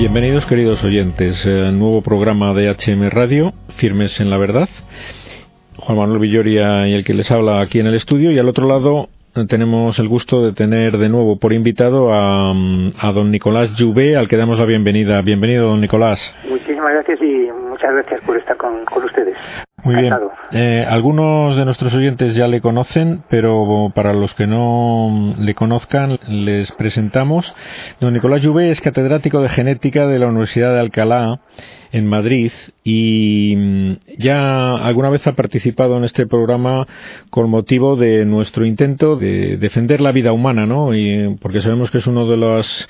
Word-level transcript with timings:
Bienvenidos 0.00 0.46
queridos 0.46 0.82
oyentes, 0.82 1.44
eh, 1.44 1.70
nuevo 1.72 2.00
programa 2.00 2.54
de 2.54 2.70
HM 2.70 3.10
Radio, 3.10 3.52
Firmes 3.76 4.18
en 4.18 4.30
la 4.30 4.38
Verdad. 4.38 4.66
Juan 5.76 5.98
Manuel 5.98 6.20
Villoria 6.20 6.88
y 6.88 6.94
el 6.94 7.04
que 7.04 7.12
les 7.12 7.30
habla 7.30 7.60
aquí 7.60 7.80
en 7.80 7.86
el 7.86 7.92
estudio 7.94 8.30
y 8.30 8.38
al 8.38 8.48
otro 8.48 8.66
lado 8.66 9.10
eh, 9.36 9.44
tenemos 9.46 9.98
el 9.98 10.08
gusto 10.08 10.42
de 10.42 10.54
tener 10.54 10.96
de 10.96 11.10
nuevo 11.10 11.38
por 11.38 11.52
invitado 11.52 12.14
a, 12.14 12.50
a 12.50 13.12
don 13.12 13.30
Nicolás 13.30 13.72
Juvé, 13.78 14.16
al 14.16 14.26
que 14.26 14.38
damos 14.38 14.58
la 14.58 14.64
bienvenida. 14.64 15.20
Bienvenido, 15.20 15.68
don 15.68 15.82
Nicolás. 15.82 16.34
Muchísimas 16.48 16.94
gracias 16.94 17.20
y 17.20 17.50
muchas 17.68 17.92
gracias 17.92 18.22
por 18.22 18.38
estar 18.38 18.56
con, 18.56 18.86
con 18.86 19.04
ustedes. 19.04 19.36
Muy 19.84 19.96
bien. 19.96 20.14
Eh, 20.52 20.84
algunos 20.88 21.56
de 21.56 21.64
nuestros 21.64 21.94
oyentes 21.94 22.34
ya 22.34 22.48
le 22.48 22.60
conocen, 22.60 23.22
pero 23.28 23.92
para 23.94 24.12
los 24.12 24.34
que 24.34 24.46
no 24.46 25.34
le 25.38 25.54
conozcan, 25.54 26.18
les 26.28 26.72
presentamos. 26.72 27.54
Don 28.00 28.12
Nicolás 28.12 28.44
Juvé 28.44 28.70
es 28.70 28.80
catedrático 28.80 29.40
de 29.40 29.48
genética 29.48 30.06
de 30.06 30.18
la 30.18 30.26
Universidad 30.26 30.74
de 30.74 30.80
Alcalá 30.80 31.40
en 31.92 32.06
Madrid 32.06 32.52
y 32.84 33.54
mm, 33.56 33.92
ya 34.18 34.76
alguna 34.76 35.10
vez 35.10 35.26
ha 35.26 35.32
participado 35.32 35.96
en 35.96 36.04
este 36.04 36.26
programa 36.26 36.86
con 37.30 37.50
motivo 37.50 37.96
de 37.96 38.24
nuestro 38.24 38.64
intento 38.64 39.16
de 39.16 39.56
defender 39.56 40.00
la 40.00 40.12
vida 40.12 40.32
humana, 40.32 40.66
¿no? 40.66 40.94
Y, 40.94 41.36
porque 41.40 41.60
sabemos 41.60 41.90
que 41.90 41.98
es 41.98 42.06
uno 42.06 42.26
de 42.26 42.36
los 42.36 42.88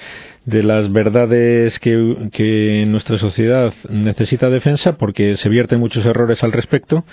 de 0.51 0.65
las 0.65 0.93
verdades 0.93 1.79
que, 1.79 2.85
nuestra 2.89 3.19
sociedad 3.19 3.73
necesita 3.89 4.51
defensa 4.51 4.97
porque 4.97 5.37
se 5.37 5.49
vierten 5.49 5.79
muchos 5.79 6.05
errores 6.05 6.43
al 6.43 6.53
respecto 6.53 7.05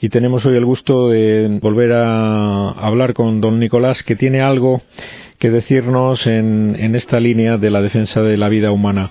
y 0.00 0.08
tenemos 0.08 0.46
hoy 0.46 0.56
el 0.56 0.64
gusto 0.64 1.10
de 1.10 1.58
volver 1.60 1.92
a 1.92 2.70
hablar 2.70 3.12
con 3.12 3.40
don 3.40 3.60
Nicolás 3.60 4.02
que 4.02 4.16
tiene 4.16 4.40
algo 4.40 4.80
que 5.38 5.50
decirnos 5.50 6.26
en, 6.26 6.76
en 6.78 6.94
esta 6.96 7.20
línea 7.20 7.58
de 7.58 7.70
la 7.70 7.82
defensa 7.82 8.22
de 8.22 8.38
la 8.38 8.48
vida 8.48 8.72
humana. 8.72 9.10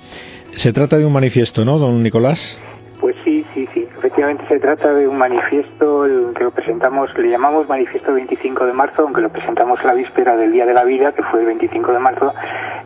Se 0.58 0.74
trata 0.74 0.98
de 0.98 1.06
un 1.06 1.14
manifiesto, 1.14 1.64
¿no, 1.64 1.78
don 1.78 2.02
Nicolás? 2.02 2.60
Pues 3.00 3.16
sí, 3.24 3.46
sí, 3.54 3.68
sí. 3.74 3.87
Efectivamente 3.98 4.46
se 4.48 4.60
trata 4.60 4.94
de 4.94 5.08
un 5.08 5.18
manifiesto 5.18 6.06
que 6.36 6.44
lo 6.44 6.52
presentamos, 6.52 7.10
le 7.18 7.32
llamamos 7.32 7.68
manifiesto 7.68 8.14
25 8.14 8.68
de 8.68 8.74
marzo, 8.74 9.02
aunque 9.02 9.22
lo 9.22 9.30
presentamos 9.30 9.84
la 9.84 9.96
víspera 9.96 10.36
del 10.36 10.52
Día 10.52 10.68
de 10.68 10.74
la 10.76 10.84
Vida, 10.84 11.14
que 11.14 11.24
fue 11.24 11.40
el 11.40 11.48
25 11.48 11.94
de 11.94 12.00
marzo, 12.00 12.32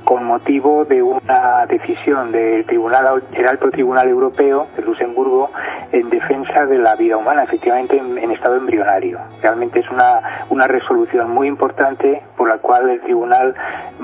con 0.05 0.23
motivo 0.23 0.85
de 0.85 1.03
una 1.03 1.65
decisión 1.67 2.31
del 2.31 2.65
Tribunal, 2.65 3.23
el 3.33 3.45
Alto 3.45 3.69
Tribunal 3.71 4.07
Europeo 4.07 4.67
de 4.77 4.83
Luxemburgo 4.83 5.49
en 5.91 6.09
defensa 6.09 6.65
de 6.65 6.77
la 6.77 6.95
vida 6.95 7.17
humana, 7.17 7.43
efectivamente 7.43 7.97
en, 7.97 8.17
en 8.17 8.31
estado 8.31 8.55
embrionario. 8.55 9.19
Realmente 9.41 9.81
es 9.81 9.89
una, 9.91 10.45
una 10.49 10.67
resolución 10.67 11.29
muy 11.29 11.49
importante 11.49 12.21
por 12.37 12.47
la 12.47 12.59
cual 12.59 12.89
el 12.89 13.01
Tribunal 13.01 13.53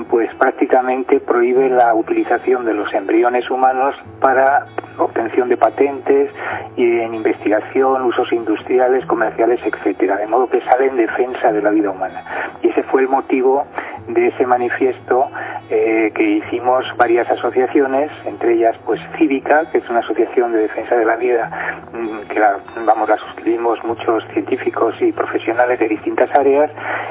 pues 0.04 0.32
prácticamente 0.34 1.20
prohíbe 1.20 1.68
la 1.68 1.94
utilización 1.94 2.64
de 2.64 2.74
los 2.74 2.92
embriones 2.94 3.50
humanos 3.50 3.94
para 4.20 4.66
obtención 4.98 5.48
de 5.48 5.56
patentes 5.56 6.30
y 6.76 7.00
en 7.00 7.14
investigación, 7.14 8.02
usos 8.02 8.32
industriales, 8.32 9.04
comerciales, 9.06 9.60
etcétera, 9.64 10.16
de 10.16 10.26
modo 10.26 10.48
que 10.48 10.60
sale 10.62 10.86
en 10.86 10.96
defensa 10.96 11.52
de 11.52 11.62
la 11.62 11.70
vida 11.70 11.90
humana. 11.90 12.24
Y 12.62 12.68
ese 12.68 12.82
fue 12.84 13.02
el 13.02 13.08
motivo 13.08 13.64
de 14.08 14.28
ese 14.28 14.46
manifiesto 14.46 15.26
eh, 15.70 16.10
que 16.14 16.22
hicimos 16.22 16.84
varias 16.96 17.30
asociaciones, 17.30 18.10
entre 18.24 18.54
ellas 18.54 18.76
pues 18.86 19.00
Cívica, 19.18 19.70
que 19.70 19.78
es 19.78 19.90
una 19.90 20.00
asociación 20.00 20.52
de 20.52 20.60
defensa 20.60 20.96
de 20.96 21.04
la 21.04 21.16
vida, 21.16 21.50
mm, 21.92 22.28
que 22.28 22.40
la, 22.40 22.58
vamos, 22.86 23.08
la 23.08 23.18
suscribimos 23.18 23.82
muchos 23.84 24.24
científicos 24.32 24.94
y 25.00 25.12
profesionales 25.12 25.78
de 25.78 25.88
distintas 25.88 26.34
áreas, 26.34 26.70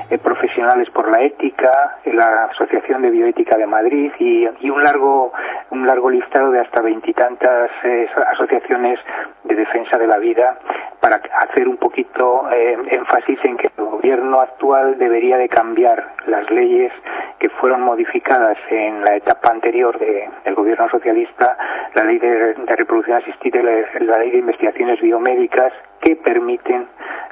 eh, 0.10 0.18
profesionales 0.18 0.90
por 0.90 1.10
la 1.10 1.22
ética, 1.22 1.98
la 2.06 2.46
Asociación 2.46 2.77
de 2.86 3.10
Bioética 3.10 3.58
de 3.58 3.66
Madrid 3.66 4.12
y, 4.20 4.48
un 4.70 4.84
largo 4.84 5.34
un 5.72 5.88
largo 5.88 6.10
listado 6.10 6.52
de 6.52 6.60
hasta 6.60 6.82
veintitantas 6.82 7.72
eh, 7.84 8.08
asociaciones 8.34 9.00
de 9.44 9.56
defensa 9.56 9.98
de 9.98 10.08
la 10.08 10.18
vida 10.20 10.58
para 11.02 11.20
hacer 11.40 11.68
un 11.68 11.78
poquito 11.78 12.50
eh, 12.52 12.78
énfasis 12.92 13.40
en 13.44 13.58
que 13.58 13.72
el 13.78 13.86
gobierno 13.86 14.40
actual 14.40 14.98
debería 14.98 15.38
de 15.38 15.50
cambiar 15.50 16.14
las 16.28 16.50
leyes 16.52 16.92
que 17.40 17.50
fueron 17.50 17.82
modificadas 17.82 18.58
en 18.70 19.04
la 19.04 19.16
etapa 19.16 19.50
anterior 19.50 19.98
de, 19.98 20.30
del 20.46 20.56
gobierno 20.56 20.90
socialista, 20.90 21.58
la 21.94 22.04
ley 22.04 22.20
de, 22.20 22.54
de 22.54 22.76
reproducción 22.76 23.18
asistida 23.18 23.60
y 23.60 23.64
la, 23.64 24.06
la 24.06 24.20
ley 24.20 24.32
de 24.32 24.38
investigaciones 24.38 25.02
biomédicas 25.02 25.74
que 26.00 26.16
permiten 26.16 26.88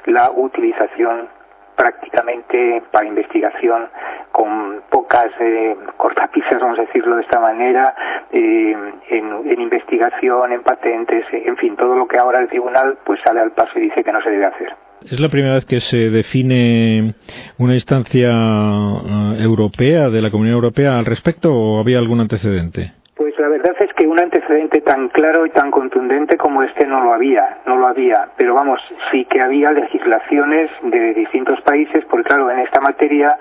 la 0.06 0.30
utilización 0.30 1.28
prácticamente 1.76 2.82
para 2.90 3.06
investigación 3.06 3.88
con 4.32 4.82
pocas 4.90 5.30
eh, 5.40 5.76
cortapisas, 5.96 6.60
vamos 6.60 6.78
a 6.78 6.82
decirlo 6.82 7.16
de 7.16 7.22
esta 7.22 7.38
manera, 7.38 7.94
eh, 8.32 8.74
en, 9.10 9.50
en, 9.50 9.60
investigación, 9.60 10.52
en 10.52 10.62
patentes, 10.62 11.24
en 11.32 11.56
fin, 11.56 11.76
todo 11.76 11.94
lo 11.96 12.08
que 12.08 12.18
ahora 12.18 12.40
el 12.40 12.48
tribunal 12.48 12.98
pues 13.04 13.20
sale 13.24 13.40
al 13.40 13.52
paso 13.52 13.78
y 13.78 13.82
dice 13.82 14.02
que 14.02 14.12
no 14.12 14.20
se 14.22 14.30
debe 14.30 14.46
hacer. 14.46 14.74
¿Es 15.02 15.20
la 15.20 15.28
primera 15.28 15.54
vez 15.54 15.66
que 15.66 15.80
se 15.80 16.10
define 16.10 17.14
una 17.58 17.74
instancia 17.74 18.30
uh, 18.30 19.34
europea, 19.38 20.08
de 20.08 20.22
la 20.22 20.30
Comunidad 20.30 20.56
Europea 20.56 20.98
al 20.98 21.04
respecto, 21.04 21.52
o 21.52 21.78
había 21.78 21.98
algún 21.98 22.20
antecedente? 22.20 22.92
Pues 23.16 23.32
la 23.38 23.48
verdad 23.48 23.74
es 23.80 23.90
que 23.94 24.06
un 24.06 24.20
antecedente 24.20 24.82
tan 24.82 25.08
claro 25.08 25.46
y 25.46 25.50
tan 25.50 25.70
contundente 25.70 26.36
como 26.36 26.62
este 26.62 26.86
no 26.86 27.02
lo 27.02 27.14
había, 27.14 27.60
no 27.64 27.78
lo 27.78 27.86
había. 27.86 28.28
Pero 28.36 28.52
vamos, 28.52 28.78
sí 29.10 29.24
que 29.24 29.40
había 29.40 29.72
legislaciones 29.72 30.70
de 30.82 31.14
distintos 31.14 31.58
países, 31.62 32.04
porque 32.10 32.28
claro, 32.28 32.50
en 32.50 32.58
esta 32.58 32.78
materia, 32.78 33.38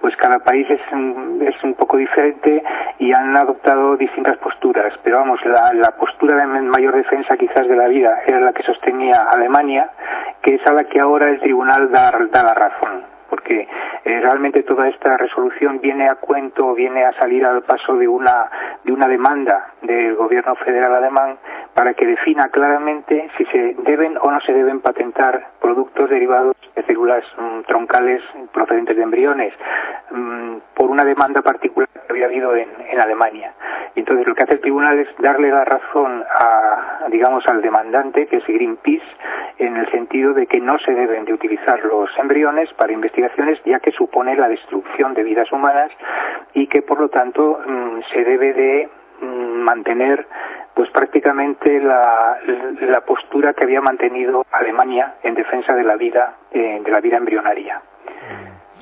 pues 0.00 0.16
cada 0.16 0.38
país 0.38 0.66
es 0.70 0.80
un, 0.92 1.46
es 1.46 1.62
un 1.62 1.74
poco 1.74 1.98
diferente 1.98 2.62
y 3.00 3.12
han 3.12 3.36
adoptado 3.36 3.98
distintas 3.98 4.38
posturas. 4.38 4.94
Pero 5.04 5.18
vamos, 5.18 5.44
la, 5.44 5.74
la 5.74 5.90
postura 5.90 6.34
de 6.34 6.62
mayor 6.62 6.96
defensa 6.96 7.36
quizás 7.36 7.68
de 7.68 7.76
la 7.76 7.88
vida 7.88 8.22
era 8.26 8.40
la 8.40 8.54
que 8.54 8.62
sostenía 8.62 9.24
Alemania, 9.30 9.90
que 10.40 10.54
es 10.54 10.66
a 10.66 10.72
la 10.72 10.84
que 10.84 11.00
ahora 11.00 11.28
el 11.28 11.38
tribunal 11.40 11.90
da, 11.90 12.12
da 12.30 12.42
la 12.42 12.54
razón 12.54 13.18
porque 13.28 13.68
eh, 14.08 14.20
realmente 14.22 14.62
toda 14.62 14.88
esta 14.88 15.18
resolución 15.18 15.80
viene 15.82 16.06
a 16.08 16.14
cuento, 16.14 16.72
viene 16.72 17.04
a 17.04 17.12
salir 17.18 17.44
al 17.44 17.62
paso 17.62 17.94
de 17.96 18.08
una 18.08 18.48
de 18.82 18.90
una 18.90 19.06
demanda 19.06 19.74
del 19.82 20.14
gobierno 20.14 20.54
federal 20.54 20.94
alemán 20.94 21.36
para 21.74 21.92
que 21.92 22.06
defina 22.06 22.48
claramente 22.48 23.28
si 23.36 23.44
se 23.46 23.76
deben 23.84 24.16
o 24.16 24.30
no 24.30 24.40
se 24.40 24.54
deben 24.54 24.80
patentar 24.80 25.48
productos 25.60 26.08
derivados 26.08 26.56
de 26.74 26.82
células 26.84 27.22
mmm, 27.36 27.60
troncales 27.66 28.22
procedentes 28.50 28.96
de 28.96 29.02
embriones 29.02 29.52
mmm, 30.10 30.56
por 30.74 30.90
una 30.90 31.04
demanda 31.04 31.42
particular 31.42 31.88
que 31.92 32.12
había 32.12 32.26
habido 32.26 32.56
en, 32.56 32.68
Alemania. 32.98 33.52
Entonces 33.94 34.26
lo 34.26 34.34
que 34.34 34.42
hace 34.42 34.54
el 34.54 34.60
tribunal 34.60 34.98
es 34.98 35.08
darle 35.18 35.50
la 35.50 35.64
razón 35.64 36.24
a, 36.28 37.06
digamos, 37.10 37.46
al 37.46 37.62
demandante, 37.62 38.26
que 38.26 38.38
es 38.38 38.46
Greenpeace, 38.46 39.06
en 39.58 39.76
el 39.76 39.88
sentido 39.92 40.34
de 40.34 40.46
que 40.46 40.60
no 40.60 40.78
se 40.80 40.92
deben 40.92 41.24
de 41.24 41.32
utilizar 41.32 41.78
los 41.84 42.10
embriones 42.18 42.72
para 42.74 42.92
investigaciones, 42.92 43.60
ya 43.64 43.78
que 43.78 43.92
supone 43.98 44.36
la 44.36 44.48
destrucción 44.48 45.12
de 45.12 45.24
vidas 45.24 45.52
humanas 45.52 45.90
y 46.54 46.68
que, 46.68 46.80
por 46.80 47.00
lo 47.00 47.10
tanto, 47.10 47.60
mmm, 47.66 48.00
se 48.12 48.24
debe 48.24 48.54
de 48.54 48.88
mantener 49.20 50.26
pues 50.74 50.90
prácticamente 50.90 51.80
la, 51.80 52.38
la, 52.82 53.00
postura 53.00 53.52
que 53.52 53.64
había 53.64 53.80
mantenido 53.80 54.46
Alemania 54.52 55.14
en 55.24 55.34
defensa 55.34 55.74
de 55.74 55.82
la 55.82 55.96
vida 55.96 56.36
eh, 56.52 56.80
de 56.84 56.90
la 56.90 57.00
vida 57.00 57.16
embrionaria. 57.16 57.82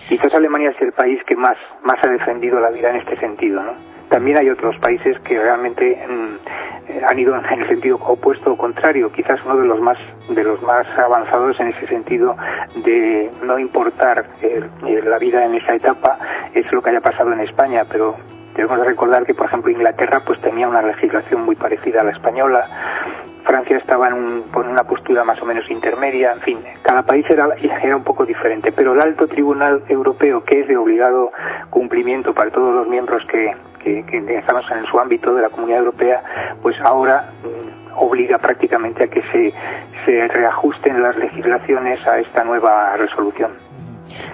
Quizás 0.09 0.35
Alemania 0.35 0.71
es 0.71 0.83
el 0.83 0.93
país 0.93 1.25
que 1.25 1.35
más 1.35 1.57
más 1.83 2.05
ha 2.05 2.09
defendido 2.09 2.61
la 2.61 2.69
vida 2.71 2.91
en 2.91 2.97
este 2.97 3.17
sentido, 3.17 3.63
¿no? 3.63 3.96
También 4.17 4.39
hay 4.39 4.49
otros 4.49 4.75
países 4.79 5.15
que 5.25 5.39
realmente 5.39 6.03
mm, 6.09 7.05
han 7.07 7.19
ido 7.19 7.37
en 7.37 7.61
el 7.61 7.69
sentido 7.69 7.97
opuesto 7.97 8.55
o 8.55 8.57
contrario. 8.57 9.13
Quizás 9.13 9.39
uno 9.45 9.59
de 9.59 9.67
los 9.67 9.79
más 9.79 9.99
de 10.31 10.43
los 10.43 10.63
más 10.63 10.87
avanzados 10.99 11.61
en 11.61 11.67
ese 11.67 11.87
sentido 11.87 12.35
de 12.77 13.31
no 13.45 13.59
importar 13.59 14.25
eh, 14.41 14.63
la 15.05 15.19
vida 15.19 15.45
en 15.45 15.57
esa 15.57 15.75
etapa 15.75 16.19
es 16.55 16.65
lo 16.73 16.81
que 16.81 16.89
haya 16.89 17.03
pasado 17.03 17.31
en 17.35 17.41
España, 17.41 17.85
pero 17.93 18.17
Debemos 18.57 18.79
de 18.79 18.85
recordar 18.87 19.27
que, 19.27 19.35
por 19.35 19.49
ejemplo, 19.49 19.71
Inglaterra 19.71 20.23
pues 20.25 20.41
tenía 20.41 20.67
una 20.67 20.81
legislación 20.81 21.43
muy 21.43 21.57
parecida 21.57 22.01
a 22.01 22.05
la 22.05 22.13
española. 22.13 22.67
Francia 23.45 23.77
estaba 23.77 24.09
en, 24.09 24.15
un, 24.15 24.45
en, 24.55 24.69
una 24.71 24.85
postura 24.85 25.25
más 25.25 25.43
o 25.43 25.45
menos 25.45 25.71
intermedia, 25.71 26.33
en 26.33 26.41
fin, 26.41 26.59
cada 26.81 27.03
país 27.03 27.27
era, 27.29 27.49
era 27.61 27.95
un 27.95 28.03
poco 28.03 28.25
diferente, 28.25 28.73
pero 28.73 28.95
el 28.95 29.03
alto 29.03 29.29
tribunal 29.29 29.83
europeo, 29.91 30.43
que 30.43 30.61
es 30.61 30.69
de 30.69 30.77
obligado 30.79 31.33
cumplimiento 31.69 32.33
para 32.33 32.51
todos 32.51 32.75
los 32.75 32.89
miembros 32.89 33.23
que, 33.27 33.53
que, 33.79 34.05
que 34.05 34.39
estamos 34.39 34.65
en 34.71 34.87
su 34.87 34.99
ámbito 34.99 35.35
de 35.35 35.43
la 35.43 35.51
Comunidad 35.51 35.81
Europea, 35.81 36.23
pues 36.63 36.77
ahora 36.83 37.33
mmm, 37.43 37.99
obliga 37.99 38.39
prácticamente 38.39 39.05
a 39.05 39.09
que 39.09 39.23
se, 39.33 39.53
se 40.05 40.29
reajusten 40.29 41.03
las 41.03 41.17
legislaciones 41.17 42.07
a 42.07 42.19
esta 42.19 42.45
nueva 42.45 42.97
resolución. 42.97 43.53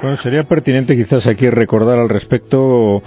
Bueno, 0.00 0.17
sería 0.17 0.44
pertinente 0.44 0.97
quizás 0.97 1.27
aquí 1.27 1.49
recordar 1.49 1.99
al 1.99 2.09
respecto 2.09 3.03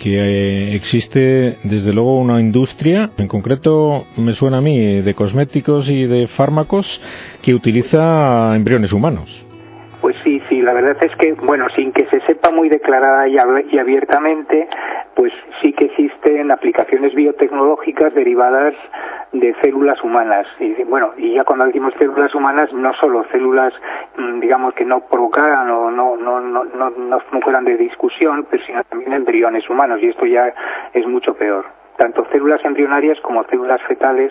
que 0.00 0.18
eh, 0.18 0.74
existe 0.74 1.58
desde 1.62 1.92
luego 1.92 2.18
una 2.18 2.40
industria, 2.40 3.10
en 3.16 3.28
concreto 3.28 4.04
me 4.16 4.32
suena 4.32 4.58
a 4.58 4.60
mí, 4.60 5.00
de 5.00 5.14
cosméticos 5.14 5.88
y 5.88 6.06
de 6.06 6.26
fármacos 6.26 7.00
que 7.42 7.54
utiliza 7.54 8.54
embriones 8.56 8.92
humanos. 8.92 9.46
Pues 10.52 10.60
sí, 10.60 10.66
la 10.66 10.74
verdad 10.74 11.02
es 11.02 11.16
que, 11.16 11.32
bueno, 11.32 11.66
sin 11.74 11.92
que 11.92 12.04
se 12.08 12.20
sepa 12.26 12.50
muy 12.50 12.68
declarada 12.68 13.26
y 13.26 13.38
abiertamente, 13.78 14.68
pues 15.14 15.32
sí 15.62 15.72
que 15.72 15.86
existen 15.86 16.50
aplicaciones 16.50 17.14
biotecnológicas 17.14 18.12
derivadas 18.12 18.74
de 19.32 19.54
células 19.62 20.02
humanas. 20.04 20.46
Y 20.60 20.74
bueno, 20.84 21.14
y 21.16 21.36
ya 21.36 21.44
cuando 21.44 21.64
decimos 21.64 21.94
células 21.98 22.34
humanas, 22.34 22.70
no 22.74 22.92
solo 23.00 23.24
células, 23.32 23.72
mm, 24.18 24.40
digamos, 24.40 24.74
que 24.74 24.84
no 24.84 25.00
provocaran 25.00 25.70
o 25.70 25.90
no, 25.90 26.18
no, 26.18 26.40
no, 26.40 26.64
no, 26.64 26.90
no 26.90 27.40
fueran 27.40 27.64
de 27.64 27.78
discusión, 27.78 28.46
pero 28.50 28.62
sino 28.66 28.84
también 28.84 29.14
embriones 29.14 29.70
humanos, 29.70 30.00
y 30.02 30.08
esto 30.08 30.26
ya 30.26 30.52
es 30.92 31.06
mucho 31.06 31.32
peor. 31.32 31.64
Tanto 31.96 32.26
células 32.30 32.62
embrionarias 32.62 33.18
como 33.20 33.42
células 33.44 33.80
fetales 33.84 34.30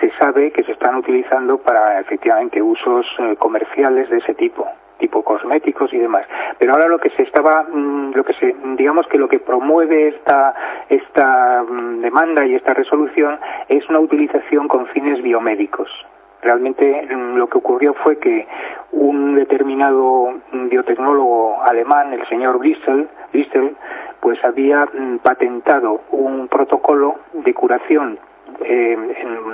se 0.00 0.10
sabe 0.18 0.50
que 0.50 0.64
se 0.64 0.72
están 0.72 0.96
utilizando 0.96 1.58
para 1.58 2.00
efectivamente 2.00 2.60
usos 2.60 3.06
eh, 3.20 3.36
comerciales 3.38 4.10
de 4.10 4.18
ese 4.18 4.34
tipo 4.34 4.66
tipo 5.00 5.24
cosméticos 5.24 5.92
y 5.92 5.98
demás. 5.98 6.26
Pero 6.58 6.72
ahora 6.72 6.86
lo 6.86 6.98
que 6.98 7.10
se 7.10 7.22
estaba, 7.22 7.64
mm, 7.64 8.12
lo 8.14 8.22
que 8.22 8.34
se, 8.34 8.54
digamos 8.76 9.06
que 9.08 9.18
lo 9.18 9.28
que 9.28 9.40
promueve 9.40 10.08
esta, 10.08 10.54
esta 10.88 11.64
mm, 11.64 12.00
demanda 12.02 12.46
y 12.46 12.54
esta 12.54 12.74
resolución 12.74 13.40
es 13.68 13.88
una 13.88 13.98
utilización 13.98 14.68
con 14.68 14.86
fines 14.88 15.20
biomédicos. 15.22 15.88
Realmente 16.42 17.08
mm, 17.10 17.36
lo 17.36 17.48
que 17.48 17.58
ocurrió 17.58 17.94
fue 17.94 18.18
que 18.18 18.46
un 18.92 19.34
determinado 19.34 20.34
biotecnólogo 20.52 21.62
alemán, 21.62 22.12
el 22.12 22.26
señor 22.28 22.58
Bristol, 22.58 23.08
pues 24.20 24.44
había 24.44 24.86
patentado 25.22 26.02
un 26.10 26.48
protocolo 26.48 27.16
de 27.32 27.54
curación 27.54 28.18
eh, 28.64 28.96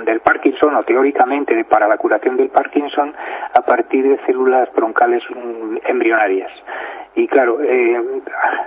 del 0.05 0.19
Parkinson 0.21 0.75
o 0.75 0.83
teóricamente 0.83 1.63
para 1.65 1.87
la 1.87 1.97
curación 1.97 2.37
del 2.37 2.49
Parkinson 2.49 3.13
a 3.53 3.61
partir 3.61 4.07
de 4.07 4.17
células 4.25 4.69
broncales 4.73 5.23
mm, 5.29 5.77
embrionarias. 5.87 6.51
Y 7.15 7.27
claro, 7.27 7.59
eh, 7.61 8.21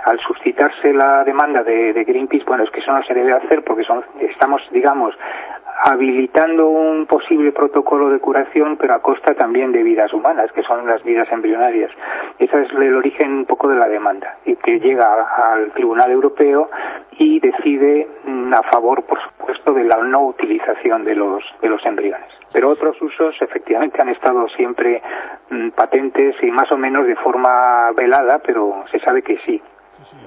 al 0.05 0.19
suscitarse 0.19 0.93
la 0.93 1.23
demanda 1.23 1.63
de, 1.63 2.03
Greenpeace, 2.03 2.45
bueno, 2.45 2.63
es 2.63 2.69
que 2.71 2.79
eso 2.79 2.91
no 2.91 3.03
se 3.03 3.13
debe 3.13 3.33
hacer 3.33 3.63
porque 3.63 3.83
son, 3.83 4.03
estamos, 4.19 4.61
digamos, 4.71 5.15
habilitando 5.83 6.67
un 6.67 7.05
posible 7.07 7.51
protocolo 7.51 8.09
de 8.09 8.19
curación, 8.19 8.77
pero 8.77 8.93
a 8.93 9.01
costa 9.01 9.33
también 9.35 9.71
de 9.71 9.83
vidas 9.83 10.13
humanas, 10.13 10.51
que 10.51 10.63
son 10.63 10.85
las 10.85 11.03
vidas 11.03 11.31
embrionarias. 11.31 11.91
Ese 12.37 12.61
es 12.61 12.71
el 12.71 12.95
origen 12.95 13.31
un 13.31 13.45
poco 13.45 13.67
de 13.67 13.75
la 13.75 13.87
demanda, 13.87 14.37
y 14.45 14.55
que 14.57 14.79
llega 14.79 15.27
al 15.37 15.71
Tribunal 15.71 16.11
Europeo 16.11 16.69
y 17.17 17.39
decide 17.39 18.07
mm, 18.25 18.53
a 18.53 18.63
favor, 18.63 19.03
por 19.03 19.19
supuesto, 19.21 19.73
de 19.73 19.85
la 19.85 19.97
no 19.97 20.25
utilización 20.27 21.03
de 21.05 21.15
los, 21.15 21.43
de 21.61 21.69
los 21.69 21.85
embriones. 21.85 22.40
Pero 22.53 22.69
otros 22.69 23.01
usos 23.01 23.35
efectivamente 23.41 24.01
han 24.01 24.09
estado 24.09 24.47
siempre 24.49 25.01
mm, 25.49 25.69
patentes 25.69 26.35
y 26.41 26.51
más 26.51 26.71
o 26.71 26.77
menos 26.77 27.07
de 27.07 27.15
forma 27.15 27.91
velada, 27.95 28.39
pero 28.39 28.83
se 28.91 28.99
sabe 28.99 29.21
que 29.21 29.37
sí. 29.45 29.61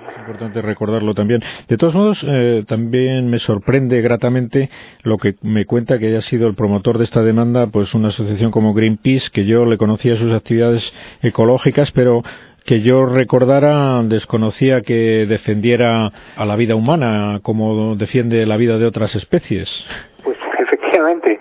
Es 0.08 0.18
importante 0.18 0.62
recordarlo 0.62 1.14
también. 1.14 1.42
De 1.68 1.76
todos 1.76 1.94
modos, 1.94 2.24
eh, 2.26 2.64
también 2.66 3.28
me 3.28 3.38
sorprende 3.38 4.00
gratamente 4.00 4.70
lo 5.02 5.18
que 5.18 5.34
me 5.42 5.66
cuenta 5.66 5.98
que 5.98 6.06
haya 6.06 6.20
sido 6.20 6.46
el 6.46 6.54
promotor 6.54 6.98
de 6.98 7.04
esta 7.04 7.22
demanda, 7.22 7.66
pues 7.66 7.94
una 7.94 8.08
asociación 8.08 8.50
como 8.50 8.72
Greenpeace, 8.72 9.30
que 9.32 9.44
yo 9.44 9.64
le 9.64 9.76
conocía 9.76 10.16
sus 10.16 10.32
actividades 10.32 10.92
ecológicas, 11.22 11.90
pero 11.90 12.22
que 12.64 12.80
yo 12.80 13.04
recordara 13.04 14.02
desconocía 14.04 14.80
que 14.80 15.26
defendiera 15.26 16.10
a 16.36 16.44
la 16.46 16.56
vida 16.56 16.74
humana 16.74 17.40
como 17.42 17.94
defiende 17.94 18.46
la 18.46 18.56
vida 18.56 18.78
de 18.78 18.86
otras 18.86 19.14
especies. 19.16 19.86
Pues 20.22 20.38
efectivamente, 20.58 21.38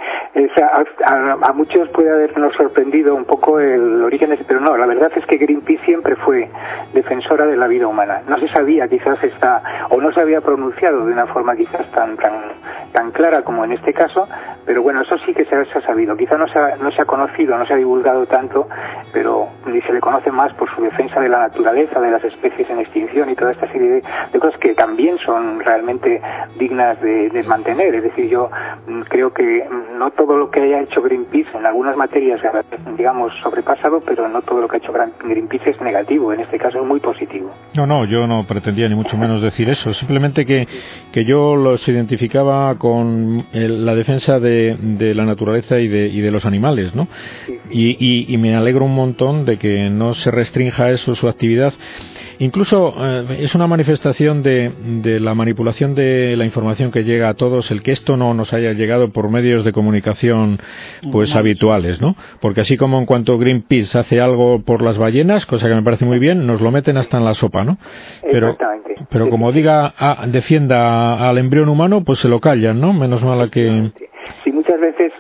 a, 1.03 1.53
muchos 1.53 1.89
puede 1.89 2.11
habernos 2.11 2.53
sorprendido 2.55 3.15
un 3.15 3.25
poco 3.25 3.59
el 3.59 4.03
origen 4.03 4.29
de 4.29 4.37
pero 4.47 4.59
no, 4.59 4.75
la 4.77 4.85
verdad 4.85 5.11
es 5.15 5.25
que 5.25 5.37
Greenpeace 5.37 5.83
siempre 5.85 6.15
fue 6.17 6.49
defensora 6.93 7.45
de 7.45 7.55
la 7.55 7.67
vida 7.67 7.87
humana. 7.87 8.21
No 8.27 8.37
se 8.39 8.47
sabía 8.49 8.87
quizás 8.87 9.23
esta, 9.23 9.61
o 9.89 10.01
no 10.01 10.11
se 10.11 10.21
había 10.21 10.41
pronunciado 10.41 11.05
de 11.05 11.13
una 11.13 11.27
forma 11.27 11.55
quizás 11.55 11.89
tan, 11.91 12.17
tan, 12.17 12.33
tan 12.91 13.11
clara 13.11 13.43
como 13.43 13.63
en 13.65 13.73
este 13.73 13.93
caso, 13.93 14.27
pero 14.65 14.81
bueno, 14.81 15.01
eso 15.01 15.17
sí 15.19 15.33
que 15.33 15.45
se 15.45 15.55
ha, 15.55 15.81
sabido. 15.81 16.15
Quizá 16.15 16.37
no 16.37 16.47
se, 16.47 16.59
ha, 16.59 16.75
no 16.77 16.91
se 16.91 17.01
ha 17.01 17.05
conocido, 17.05 17.57
no 17.57 17.65
se 17.65 17.73
ha 17.73 17.77
divulgado 17.77 18.25
tanto, 18.27 18.67
pero 19.11 19.47
ni 19.65 19.81
se 19.81 19.93
le 19.93 19.99
conoce 19.99 20.31
más 20.31 20.53
por 20.53 20.73
su 20.75 20.81
defensa 20.81 21.19
de 21.19 21.29
la 21.29 21.39
naturaleza, 21.39 21.99
de 21.99 22.11
las 22.11 22.23
especies 22.23 22.69
en 22.69 22.79
extinción 22.79 23.29
y 23.29 23.35
toda 23.35 23.51
esta 23.51 23.67
serie 23.71 24.01
de, 24.31 24.39
cosas 24.39 24.59
que 24.59 24.73
también 24.73 25.17
son 25.19 25.59
realmente 25.59 26.21
dignas 26.57 26.99
de, 27.01 27.29
de 27.29 27.43
mantener. 27.43 27.95
Es 27.95 28.03
decir, 28.03 28.27
yo 28.27 28.49
mm, 28.87 29.01
creo 29.03 29.33
que 29.33 29.67
no 29.97 30.11
todo 30.11 30.37
lo 30.37 30.49
que 30.49 30.61
haya 30.61 30.81
hecho 30.81 31.01
Greenpeace 31.01 31.57
en 31.57 31.65
algunas 31.65 31.95
materias, 31.95 32.41
digamos, 32.97 33.31
sobrepasado, 33.41 33.99
pero 34.05 34.27
no 34.27 34.41
todo 34.41 34.61
lo 34.61 34.67
que 34.67 34.77
ha 34.77 34.79
hecho 34.79 34.93
Greenpeace 35.23 35.71
es 35.71 35.81
negativo, 35.81 36.33
en 36.33 36.41
este 36.41 36.57
caso 36.57 36.79
es 36.79 36.85
muy 36.85 36.99
positivo. 36.99 37.51
No, 37.75 37.85
no, 37.85 38.05
yo 38.05 38.27
no 38.27 38.45
pretendía 38.45 38.87
ni 38.89 38.95
mucho 38.95 39.17
menos 39.17 39.41
decir 39.41 39.69
eso, 39.69 39.93
simplemente 39.93 40.45
que, 40.45 40.67
que 41.11 41.25
yo 41.25 41.55
los 41.55 41.87
identificaba 41.87 42.75
con 42.77 43.45
la 43.51 43.95
defensa 43.95 44.39
de, 44.39 44.75
de, 44.79 45.13
la 45.13 45.25
naturaleza 45.25 45.79
y 45.79 45.87
de, 45.87 46.07
y 46.07 46.21
de 46.21 46.31
los 46.31 46.45
animales, 46.45 46.95
¿no? 46.95 47.07
Y, 47.69 47.95
y, 47.99 48.33
y 48.33 48.37
me 48.37 48.55
alegro 48.55 48.85
un 48.85 48.95
montón 48.95 49.45
de 49.45 49.57
que 49.57 49.89
no 49.89 50.13
se 50.13 50.31
restrinja 50.31 50.89
eso 50.89 51.15
su 51.15 51.27
actividad 51.27 51.73
Incluso 52.43 52.93
eh, 52.99 53.37
es 53.39 53.55
una 53.55 53.67
manifestación 53.67 54.43
de, 54.43 54.73
la 55.21 55.33
manipulación 55.33 55.95
de 55.95 56.35
la 56.35 56.43
información 56.43 56.91
que 56.91 57.05
llega 57.05 57.29
a 57.29 57.35
todos 57.35 57.71
el 57.71 57.81
que 57.81 57.91
esto 57.91 58.17
no 58.17 58.33
nos 58.33 58.51
haya 58.51 58.73
llegado 58.73 59.13
por 59.13 59.29
medios 59.29 59.63
de 59.63 59.71
comunicación 59.71 60.59
pues 61.09 61.35
habituales, 61.35 62.01
¿no? 62.01 62.17
Porque 62.41 62.59
así 62.59 62.75
como 62.75 62.99
en 62.99 63.05
cuanto 63.05 63.37
Greenpeace 63.37 63.97
hace 63.97 64.19
algo 64.19 64.61
por 64.61 64.81
las 64.81 64.97
ballenas, 64.97 65.45
cosa 65.45 65.69
que 65.69 65.75
me 65.75 65.83
parece 65.83 66.03
muy 66.03 66.19
bien, 66.19 66.45
nos 66.45 66.59
lo 66.59 66.69
meten 66.69 66.97
hasta 66.97 67.17
en 67.17 67.23
la 67.23 67.33
sopa, 67.33 67.63
¿no? 67.63 67.77
Pero, 68.29 68.57
pero 69.09 69.29
como 69.29 69.53
diga, 69.53 69.93
ah, 69.97 70.25
defienda 70.27 71.29
al 71.29 71.37
embrión 71.37 71.69
humano, 71.69 72.03
pues 72.03 72.19
se 72.19 72.27
lo 72.27 72.41
callan, 72.41 72.81
¿no? 72.81 72.91
Menos 72.91 73.23
mal 73.23 73.49
que... 73.51 73.89
Muchas 74.73 74.97
veces 74.97 75.13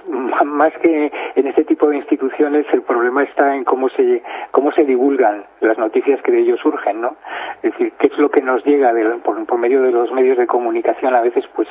más 0.45 0.73
que 0.81 1.11
en 1.35 1.45
este 1.45 1.63
tipo 1.65 1.87
de 1.87 1.97
instituciones 1.97 2.65
el 2.73 2.81
problema 2.81 3.21
está 3.21 3.55
en 3.55 3.63
cómo 3.63 3.87
se 3.89 4.23
cómo 4.49 4.71
se 4.71 4.83
divulgan 4.83 5.45
las 5.59 5.77
noticias 5.77 6.19
que 6.23 6.31
de 6.31 6.39
ellos 6.39 6.59
surgen 6.59 7.01
no 7.01 7.15
es 7.61 7.71
decir 7.71 7.93
qué 7.99 8.07
es 8.07 8.17
lo 8.17 8.31
que 8.31 8.41
nos 8.41 8.65
llega 8.65 8.91
por, 9.23 9.59
medio 9.59 9.83
de 9.83 9.91
los 9.91 10.11
medios 10.11 10.39
de 10.39 10.47
comunicación 10.47 11.13
a 11.13 11.21
veces 11.21 11.45
pues 11.55 11.67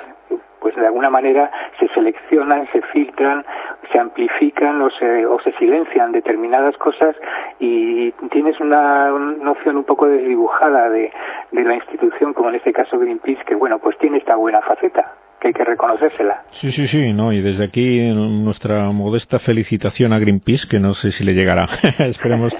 pues 0.61 0.77
de 0.77 0.87
alguna 0.87 1.11
manera 1.11 1.51
se 1.81 1.89
seleccionan 1.89 2.69
se 2.71 2.83
filtran 2.83 3.45
se 3.91 3.99
amplifican 3.99 4.81
o 4.81 4.89
se 4.91 5.27
o 5.27 5.41
se 5.41 5.51
silencian 5.55 6.13
determinadas 6.13 6.77
cosas 6.77 7.17
y 7.59 8.13
tienes 8.31 8.61
una 8.61 9.09
noción 9.11 9.77
un 9.77 9.85
poco 9.85 10.07
desdibujada 10.07 10.89
de 10.89 11.11
de 11.51 11.65
la 11.65 11.75
institución 11.75 12.33
como 12.33 12.51
en 12.51 12.55
este 12.55 12.73
caso 12.73 12.97
Greenpeace 12.97 13.43
que 13.45 13.57
bueno 13.57 13.81
pues 13.81 13.99
tiene 13.99 14.19
esta 14.19 14.37
buena 14.37 14.61
faceta 14.61 15.15
que 15.43 15.49
hay 15.49 15.55
que 15.55 15.65
reconocérsela. 15.65 16.45
Sí, 16.53 16.71
sí, 16.71 16.87
sí, 16.87 17.13
no, 17.13 17.33
y 17.33 17.41
desde 17.41 17.65
aquí 17.65 17.99
nuestra 18.15 18.85
modesta 18.93 19.41
felicitación 19.41 20.13
a 20.13 20.21
Greenpeace, 20.21 20.69
que 20.69 20.79
no 20.79 20.95
sé 20.95 21.11
si 21.11 21.25
le 21.25 21.35
llegará. 21.35 21.69
Esperemos. 21.99 22.55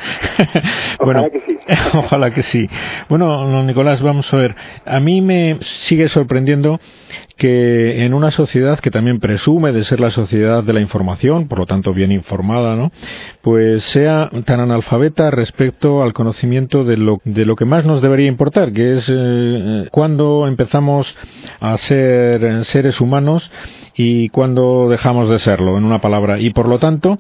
bueno, 1.05 1.21
ojalá 1.21 1.31
que 1.31 1.41
sí. 1.41 1.59
ojalá 1.95 2.31
que 2.33 2.43
sí. 2.43 2.67
Bueno, 3.09 3.63
Nicolás, 3.63 4.03
vamos 4.03 4.35
a 4.35 4.37
ver. 4.37 4.57
A 4.85 4.99
mí 4.99 5.21
me 5.21 5.59
sigue 5.61 6.09
sorprendiendo 6.09 6.81
que 7.43 8.05
en 8.05 8.15
una 8.15 8.31
sociedad 8.31 8.79
que 8.79 8.93
también 8.93 9.19
presume 9.19 9.73
de 9.73 9.83
ser 9.83 9.99
la 9.99 10.11
sociedad 10.11 10.63
de 10.63 10.73
la 10.73 10.81
información, 10.81 11.49
por 11.49 11.59
lo 11.59 11.67
tanto 11.67 11.93
bien 11.93 12.13
informada, 12.13 12.77
¿no? 12.77 12.93
Pues 13.41 13.83
sea 13.83 14.31
tan 14.45 14.61
analfabeta 14.61 15.29
respecto 15.33 16.05
al 16.05 16.13
conocimiento 16.13 16.85
de 16.85 16.99
lo, 16.99 17.21
de 17.25 17.45
lo 17.45 17.57
que 17.57 17.65
más 17.65 17.85
nos 17.85 18.01
debería 18.01 18.29
importar, 18.29 18.71
que 18.71 18.93
es 18.93 19.11
eh, 19.13 19.89
cuando 19.91 20.47
empezamos 20.47 21.17
a 21.59 21.77
ser 21.79 22.65
seres 22.65 23.01
humanos 23.01 23.51
y 23.97 24.29
cuando 24.29 24.89
dejamos 24.89 25.29
de 25.29 25.41
serlo, 25.41 25.77
en 25.77 25.83
una 25.83 26.01
palabra. 26.01 26.39
Y 26.39 26.51
por 26.51 26.69
lo 26.69 26.79
tanto, 26.79 27.19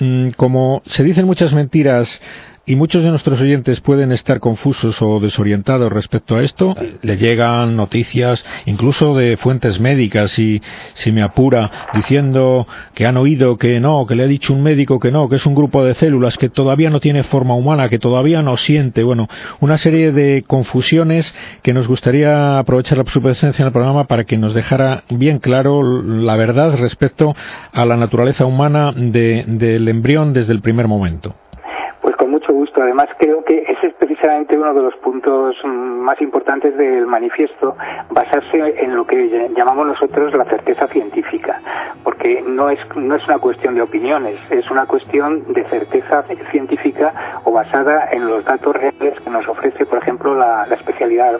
mm, 0.00 0.30
como 0.30 0.80
se 0.86 1.04
dicen 1.04 1.26
muchas 1.26 1.52
mentiras 1.52 2.22
y 2.68 2.76
muchos 2.76 3.02
de 3.02 3.08
nuestros 3.08 3.40
oyentes 3.40 3.80
pueden 3.80 4.12
estar 4.12 4.40
confusos 4.40 5.00
o 5.00 5.20
desorientados 5.20 5.90
respecto 5.90 6.36
a 6.36 6.42
esto. 6.42 6.74
Le 7.00 7.16
llegan 7.16 7.76
noticias 7.76 8.44
incluso 8.66 9.14
de 9.14 9.38
fuentes 9.38 9.80
médicas 9.80 10.38
y 10.38 10.60
si 10.92 11.10
me 11.10 11.22
apura 11.22 11.70
diciendo 11.94 12.66
que 12.94 13.06
han 13.06 13.16
oído 13.16 13.56
que 13.56 13.80
no, 13.80 14.04
que 14.06 14.14
le 14.14 14.24
ha 14.24 14.26
dicho 14.26 14.52
un 14.52 14.62
médico 14.62 15.00
que 15.00 15.10
no, 15.10 15.30
que 15.30 15.36
es 15.36 15.46
un 15.46 15.54
grupo 15.54 15.82
de 15.82 15.94
células 15.94 16.36
que 16.36 16.50
todavía 16.50 16.90
no 16.90 17.00
tiene 17.00 17.22
forma 17.22 17.54
humana, 17.54 17.88
que 17.88 17.98
todavía 17.98 18.42
no 18.42 18.58
siente. 18.58 19.02
Bueno, 19.02 19.28
una 19.60 19.78
serie 19.78 20.12
de 20.12 20.44
confusiones 20.46 21.34
que 21.62 21.72
nos 21.72 21.88
gustaría 21.88 22.58
aprovechar 22.58 23.02
su 23.08 23.22
presencia 23.22 23.62
en 23.62 23.68
el 23.68 23.72
programa 23.72 24.04
para 24.04 24.24
que 24.24 24.36
nos 24.36 24.52
dejara 24.52 25.04
bien 25.08 25.38
claro 25.38 25.82
la 25.82 26.36
verdad 26.36 26.76
respecto 26.76 27.34
a 27.72 27.86
la 27.86 27.96
naturaleza 27.96 28.44
humana 28.44 28.92
del 28.94 29.88
embrión 29.88 30.34
desde 30.34 30.52
el 30.52 30.60
primer 30.60 30.86
momento 30.86 31.34
supuesto. 32.48 32.82
Además, 32.82 33.08
creo 33.18 33.44
que 33.44 33.62
ese 33.68 33.88
es 33.88 33.94
precisamente 33.94 34.56
uno 34.56 34.74
de 34.74 34.82
los 34.82 34.94
puntos 34.96 35.56
mm, 35.62 35.68
más 35.68 36.20
importantes 36.20 36.76
del 36.76 37.06
manifiesto, 37.06 37.76
basarse 38.10 38.82
en 38.82 38.96
lo 38.96 39.06
que 39.06 39.50
llamamos 39.54 39.86
nosotros 39.86 40.34
la 40.34 40.44
certeza 40.44 40.86
científica, 40.88 41.60
porque 42.02 42.42
no 42.42 42.70
es, 42.70 42.78
no 42.96 43.14
es 43.14 43.24
una 43.26 43.38
cuestión 43.38 43.74
de 43.74 43.82
opiniones, 43.82 44.38
es 44.50 44.70
una 44.70 44.86
cuestión 44.86 45.52
de 45.52 45.64
certeza 45.64 46.24
científica 46.50 47.40
o 47.44 47.52
basada 47.52 48.08
en 48.12 48.26
los 48.26 48.44
datos 48.44 48.74
reales 48.74 49.20
que 49.20 49.30
nos 49.30 49.46
ofrece, 49.46 49.86
por 49.86 49.98
ejemplo, 49.98 50.34
la, 50.34 50.66
especialidad 50.70 51.38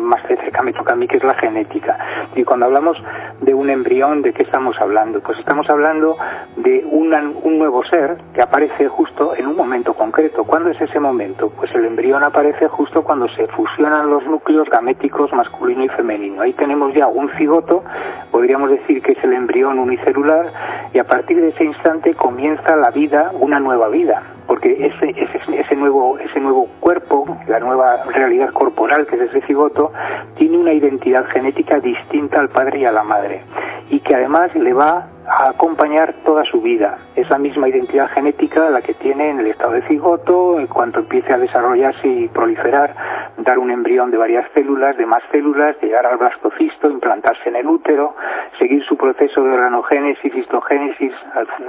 más 0.00 0.22
cerca 0.26 0.62
me 0.62 0.72
toca 0.72 0.92
a 0.92 0.96
mí, 0.96 1.06
que 1.06 1.16
es 1.16 1.24
la 1.24 1.34
genética. 1.34 1.98
Y 2.34 2.44
cuando 2.44 2.66
hablamos 2.66 2.96
de 3.40 3.54
un 3.54 3.70
embrión, 3.70 4.22
¿de 4.22 4.32
qué 4.32 4.42
estamos 4.42 4.78
hablando? 4.80 5.20
Pues 5.20 5.38
estamos 5.38 5.68
hablando 5.68 6.16
de 6.56 6.84
un 6.84 7.58
nuevo 7.58 7.84
ser 7.84 8.18
que 8.34 8.42
aparece 8.42 8.88
justo 8.88 9.34
en 9.34 9.46
un 9.46 9.56
momento 9.56 9.94
concreto. 9.94 10.37
¿Cuándo 10.44 10.70
es 10.70 10.80
ese 10.80 11.00
momento? 11.00 11.50
Pues 11.50 11.74
el 11.74 11.84
embrión 11.84 12.22
aparece 12.22 12.68
justo 12.68 13.02
cuando 13.02 13.28
se 13.28 13.46
fusionan 13.48 14.10
los 14.10 14.24
núcleos 14.24 14.68
gaméticos 14.68 15.32
masculino 15.32 15.84
y 15.84 15.88
femenino. 15.88 16.42
Ahí 16.42 16.52
tenemos 16.52 16.94
ya 16.94 17.06
un 17.06 17.30
cigoto, 17.36 17.82
podríamos 18.30 18.70
decir 18.70 19.02
que 19.02 19.12
es 19.12 19.24
el 19.24 19.32
embrión 19.32 19.78
unicelular, 19.78 20.52
y 20.92 20.98
a 20.98 21.04
partir 21.04 21.40
de 21.40 21.48
ese 21.48 21.64
instante 21.64 22.14
comienza 22.14 22.76
la 22.76 22.90
vida, 22.90 23.32
una 23.40 23.60
nueva 23.60 23.88
vida 23.88 24.22
porque 24.48 24.86
ese, 24.86 25.76
nuevo 25.76 26.66
cuerpo, 26.80 27.36
la 27.46 27.60
nueva 27.60 28.02
realidad 28.04 28.48
corporal 28.50 29.06
que 29.06 29.16
es 29.16 29.22
ese 29.22 29.42
cigoto, 29.42 29.92
tiene 30.38 30.56
una 30.56 30.72
identidad 30.72 31.26
genética 31.26 31.78
distinta 31.80 32.40
al 32.40 32.48
padre 32.48 32.80
y 32.80 32.86
a 32.86 32.90
la 32.90 33.02
madre 33.02 33.42
y 33.90 34.00
que 34.00 34.14
además 34.14 34.54
le 34.54 34.72
va 34.72 35.08
a 35.26 35.50
acompañar 35.50 36.14
toda 36.24 36.44
su 36.44 36.62
vida. 36.62 36.96
Es 37.18 37.28
la 37.30 37.38
misma 37.38 37.68
identidad 37.68 38.08
genética 38.10 38.70
la 38.70 38.80
que 38.80 38.94
tiene 38.94 39.30
en 39.30 39.40
el 39.40 39.48
estado 39.48 39.72
de 39.72 39.82
cigoto, 39.88 40.60
en 40.60 40.68
cuanto 40.68 41.00
empiece 41.00 41.32
a 41.32 41.38
desarrollarse 41.38 42.06
y 42.06 42.28
proliferar, 42.28 42.94
dar 43.38 43.58
un 43.58 43.72
embrión 43.72 44.12
de 44.12 44.18
varias 44.18 44.48
células, 44.54 44.96
de 44.96 45.04
más 45.04 45.24
células, 45.32 45.74
llegar 45.82 46.06
al 46.06 46.16
blastocisto, 46.16 46.88
implantarse 46.88 47.48
en 47.48 47.56
el 47.56 47.66
útero, 47.66 48.14
seguir 48.60 48.84
su 48.84 48.96
proceso 48.96 49.42
de 49.42 49.50
organogénesis, 49.50 50.32
histogénesis, 50.32 51.12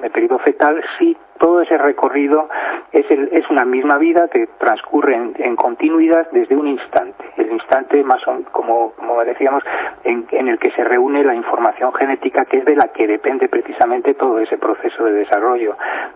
el 0.04 0.12
periodo 0.12 0.38
fetal, 0.38 0.84
sí 1.00 1.18
todo 1.40 1.62
ese 1.62 1.78
recorrido 1.78 2.48
es, 2.92 3.10
el, 3.10 3.30
es 3.32 3.50
una 3.50 3.66
misma 3.66 3.98
vida 3.98 4.28
que 4.28 4.48
transcurre 4.60 5.16
en, 5.16 5.56
continuidad 5.56 6.30
desde 6.32 6.56
un 6.56 6.68
instante, 6.68 7.24
el 7.38 7.52
instante 7.52 8.04
más 8.04 8.22
como, 8.52 8.92
como 8.92 9.24
decíamos, 9.24 9.64
en, 10.04 10.28
en, 10.32 10.50
el 10.50 10.60
que 10.60 10.72
se 10.72 10.84
reúne 10.84 11.24
la 11.24 11.34
información 11.34 11.94
genética 11.94 12.46
que 12.46 12.58
es 12.58 12.66
de 12.66 12.76
la 12.76 12.90
que 12.90 13.08
depende 13.08 13.48
precisamente 13.48 14.14
todo 14.14 14.40
ese 14.40 14.58
proceso 14.58 15.06
de 15.06 15.14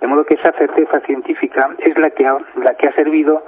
De 0.02 0.08
modo 0.08 0.26
que 0.26 0.36
esa 0.36 0.52
certeza 0.52 1.00
científica 1.02 1.70
es 1.80 1.98
la 1.98 2.10
que 2.10 2.26
ha, 2.26 2.38
la 2.56 2.76
que 2.76 2.88
ha 2.88 2.94
servido 2.94 3.44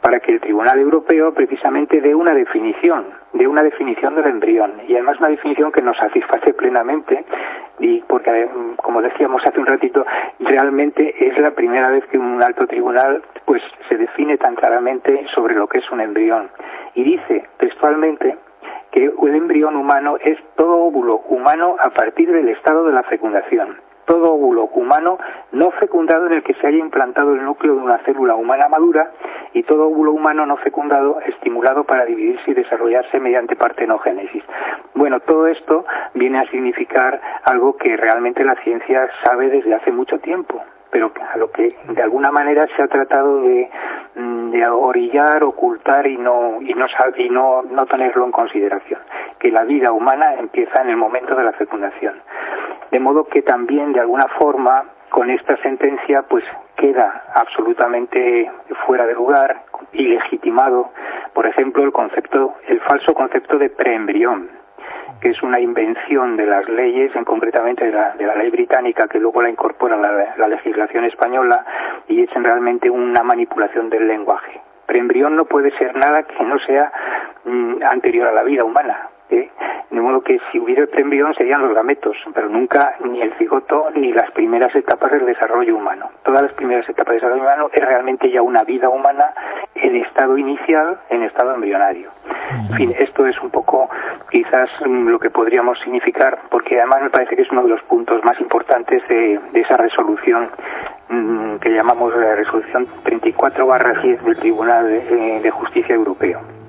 para 0.00 0.20
que 0.20 0.32
el 0.32 0.40
Tribunal 0.40 0.78
Europeo 0.78 1.32
precisamente 1.32 2.00
dé 2.00 2.14
una 2.14 2.34
definición, 2.34 3.06
de 3.32 3.46
una 3.46 3.62
definición 3.62 4.16
del 4.16 4.26
embrión, 4.26 4.72
y 4.88 4.94
además 4.94 5.18
una 5.18 5.28
definición 5.28 5.72
que 5.72 5.82
nos 5.82 5.96
satisface 5.96 6.52
plenamente, 6.54 7.24
y 7.78 8.00
porque, 8.02 8.48
como 8.76 9.02
decíamos 9.02 9.46
hace 9.46 9.60
un 9.60 9.66
ratito, 9.66 10.04
realmente 10.40 11.14
es 11.28 11.38
la 11.38 11.52
primera 11.52 11.90
vez 11.90 12.04
que 12.06 12.18
un 12.18 12.42
alto 12.42 12.66
tribunal 12.66 13.22
pues 13.44 13.62
se 13.88 13.96
define 13.96 14.36
tan 14.36 14.54
claramente 14.54 15.26
sobre 15.34 15.54
lo 15.54 15.66
que 15.68 15.78
es 15.78 15.90
un 15.90 16.00
embrión. 16.00 16.50
Y 16.94 17.04
dice 17.04 17.44
textualmente 17.58 18.36
que 18.90 19.04
el 19.04 19.34
embrión 19.34 19.76
humano 19.76 20.16
es 20.22 20.38
todo 20.56 20.84
óvulo 20.84 21.18
humano 21.28 21.76
a 21.78 21.90
partir 21.90 22.30
del 22.32 22.48
estado 22.48 22.84
de 22.84 22.92
la 22.92 23.02
fecundación. 23.04 23.89
Todo 24.10 24.34
óvulo 24.34 24.64
humano 24.74 25.18
no 25.52 25.70
fecundado 25.70 26.26
en 26.26 26.32
el 26.32 26.42
que 26.42 26.54
se 26.54 26.66
haya 26.66 26.78
implantado 26.78 27.32
el 27.32 27.44
núcleo 27.44 27.76
de 27.76 27.80
una 27.80 27.98
célula 27.98 28.34
humana 28.34 28.68
madura 28.68 29.12
y 29.52 29.62
todo 29.62 29.86
óvulo 29.86 30.10
humano 30.10 30.44
no 30.46 30.56
fecundado 30.56 31.20
estimulado 31.20 31.84
para 31.84 32.06
dividirse 32.06 32.50
y 32.50 32.54
desarrollarse 32.54 33.20
mediante 33.20 33.54
partenogénesis. 33.54 34.42
Bueno, 34.96 35.20
todo 35.20 35.46
esto 35.46 35.84
viene 36.14 36.40
a 36.40 36.50
significar 36.50 37.20
algo 37.44 37.76
que 37.76 37.96
realmente 37.96 38.42
la 38.42 38.56
ciencia 38.64 39.08
sabe 39.22 39.48
desde 39.48 39.74
hace 39.74 39.92
mucho 39.92 40.18
tiempo 40.18 40.60
pero 40.90 41.12
a 41.32 41.38
lo 41.38 41.52
que 41.52 41.76
de 41.88 42.02
alguna 42.02 42.32
manera 42.32 42.66
se 42.74 42.82
ha 42.82 42.88
tratado 42.88 43.42
de, 43.42 43.70
mm, 44.16 44.54
orillar, 44.72 45.44
ocultar 45.44 46.08
y 46.08 46.16
no 46.16 46.60
y 46.60 46.74
no 46.74 46.86
y 47.16 47.30
no, 47.30 47.62
no 47.62 47.86
tenerlo 47.86 48.24
en 48.24 48.32
consideración, 48.32 48.98
que 49.38 49.52
la 49.52 49.62
vida 49.62 49.92
humana 49.92 50.34
empieza 50.34 50.82
en 50.82 50.90
el 50.90 50.96
momento 50.96 51.36
de 51.36 51.44
la 51.44 51.52
fecundación. 51.52 52.14
De 52.90 53.00
modo 53.00 53.24
que 53.24 53.42
también 53.42 53.92
de 53.92 54.00
alguna 54.00 54.26
forma 54.38 54.84
con 55.10 55.30
esta 55.30 55.56
sentencia 55.58 56.22
pues 56.22 56.44
queda 56.76 57.24
absolutamente 57.34 58.50
fuera 58.86 59.06
de 59.06 59.14
lugar 59.14 59.62
y 59.92 60.08
legitimado, 60.08 60.90
por 61.34 61.46
ejemplo, 61.46 61.82
el 61.84 61.92
concepto 61.92 62.54
el 62.68 62.80
falso 62.80 63.14
concepto 63.14 63.58
de 63.58 63.70
preembrión 63.70 64.60
que 65.20 65.30
es 65.30 65.42
una 65.42 65.60
invención 65.60 66.36
de 66.36 66.46
las 66.46 66.68
leyes, 66.68 67.14
en 67.14 67.24
concretamente 67.24 67.84
de 67.84 67.92
la, 67.92 68.14
de 68.16 68.26
la 68.26 68.34
ley 68.36 68.50
británica, 68.50 69.06
que 69.06 69.18
luego 69.18 69.42
la 69.42 69.50
incorpora 69.50 69.96
la, 69.96 70.34
la 70.36 70.48
legislación 70.48 71.04
española 71.04 71.64
y 72.08 72.22
es 72.22 72.30
realmente 72.34 72.88
una 72.88 73.22
manipulación 73.22 73.90
del 73.90 74.08
lenguaje. 74.08 74.60
Preembrión 74.86 75.36
no 75.36 75.44
puede 75.44 75.76
ser 75.78 75.94
nada 75.94 76.22
que 76.22 76.42
no 76.42 76.58
sea 76.60 76.90
mm, 77.44 77.82
anterior 77.84 78.28
a 78.28 78.32
la 78.32 78.42
vida 78.42 78.64
humana. 78.64 79.08
¿eh? 79.28 79.50
De 79.90 80.00
modo 80.00 80.20
que 80.20 80.38
si 80.50 80.58
hubiera 80.58 80.82
el 80.82 80.88
preembrión 80.88 81.34
serían 81.34 81.62
los 81.62 81.74
gametos, 81.74 82.16
pero 82.32 82.48
nunca 82.48 82.94
ni 83.04 83.20
el 83.20 83.32
cigoto 83.34 83.90
ni 83.96 84.12
las 84.12 84.30
primeras 84.30 84.74
etapas 84.76 85.10
del 85.10 85.26
desarrollo 85.26 85.76
humano. 85.76 86.10
Todas 86.22 86.42
las 86.42 86.52
primeras 86.52 86.88
etapas 86.88 87.08
del 87.08 87.16
desarrollo 87.16 87.42
humano 87.42 87.70
es 87.72 87.84
realmente 87.84 88.30
ya 88.30 88.40
una 88.40 88.62
vida 88.62 88.88
humana 88.88 89.34
en 89.74 89.96
estado 89.96 90.38
inicial, 90.38 91.00
en 91.08 91.24
estado 91.24 91.54
embrionario. 91.54 92.10
En 92.70 92.76
fin, 92.76 92.94
esto 92.98 93.26
es 93.26 93.40
un 93.42 93.50
poco 93.50 93.90
quizás 94.30 94.70
mm, 94.86 95.08
lo 95.08 95.18
que 95.18 95.30
podríamos 95.30 95.78
significar, 95.80 96.38
porque 96.50 96.78
además 96.78 97.02
me 97.02 97.10
parece 97.10 97.34
que 97.34 97.42
es 97.42 97.50
uno 97.50 97.64
de 97.64 97.70
los 97.70 97.82
puntos 97.82 98.22
más 98.24 98.40
importantes 98.40 99.02
de, 99.08 99.40
esa 99.54 99.76
resolución 99.76 100.50
mm, 101.08 101.56
que 101.56 101.70
llamamos 101.70 102.14
la 102.16 102.36
resolución 102.36 102.86
34 103.02 103.66
10 104.02 104.24
del 104.24 104.36
Tribunal 104.36 104.86
de 105.42 105.50
Justicia 105.50 105.96
Europeo. 105.96 106.59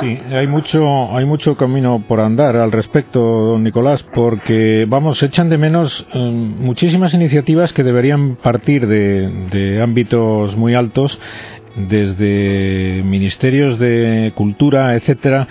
Sí, 0.00 0.18
hay 0.32 0.46
mucho, 0.46 1.14
hay 1.14 1.26
mucho 1.26 1.56
camino 1.56 2.02
por 2.08 2.20
andar 2.20 2.56
al 2.56 2.72
respecto, 2.72 3.20
don 3.20 3.62
Nicolás, 3.62 4.02
porque, 4.14 4.86
vamos, 4.88 5.22
echan 5.22 5.50
de 5.50 5.58
menos 5.58 6.06
em, 6.14 6.58
muchísimas 6.58 7.12
iniciativas 7.12 7.74
que 7.74 7.82
deberían 7.82 8.36
partir 8.36 8.86
de, 8.86 9.80
ámbitos 9.82 10.56
muy 10.56 10.74
altos, 10.74 11.20
desde 11.76 13.02
ministerios 13.04 13.78
de 13.78 14.32
cultura, 14.34 14.94
etcétera, 14.94 15.46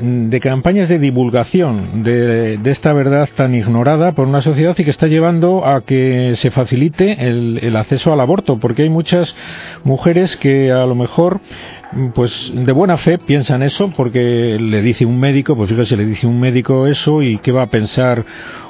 de 0.00 0.40
campañas 0.40 0.88
de 0.88 0.98
divulgación 0.98 2.02
de, 2.02 2.58
esta 2.64 2.92
verdad 2.92 3.28
tan 3.36 3.54
ignorada 3.54 4.12
por 4.12 4.26
una 4.26 4.42
sociedad 4.42 4.76
y 4.78 4.84
que 4.84 4.90
está 4.90 5.06
llevando 5.06 5.64
a 5.64 5.82
que 5.82 6.32
se 6.34 6.50
facilite 6.50 7.16
el 7.20 7.76
acceso 7.76 8.12
al 8.12 8.20
aborto, 8.20 8.58
porque 8.58 8.82
hay 8.82 8.90
muchas 8.90 9.36
mujeres 9.84 10.36
que 10.36 10.72
a 10.72 10.86
lo 10.86 10.96
mejor 10.96 11.40
pues 12.14 12.52
de 12.54 12.72
buena 12.72 12.96
fe 12.96 13.18
piensan 13.18 13.62
eso 13.62 13.92
porque 13.96 14.58
le 14.58 14.82
dice 14.82 15.04
un 15.04 15.18
médico, 15.20 15.56
pues 15.56 15.70
fíjese, 15.70 15.96
le 15.96 16.06
dice 16.06 16.26
un 16.26 16.40
médico 16.40 16.86
eso 16.86 17.22
y 17.22 17.38
qué 17.38 17.52
va 17.52 17.62
a 17.62 17.66
pensar 17.66 18.24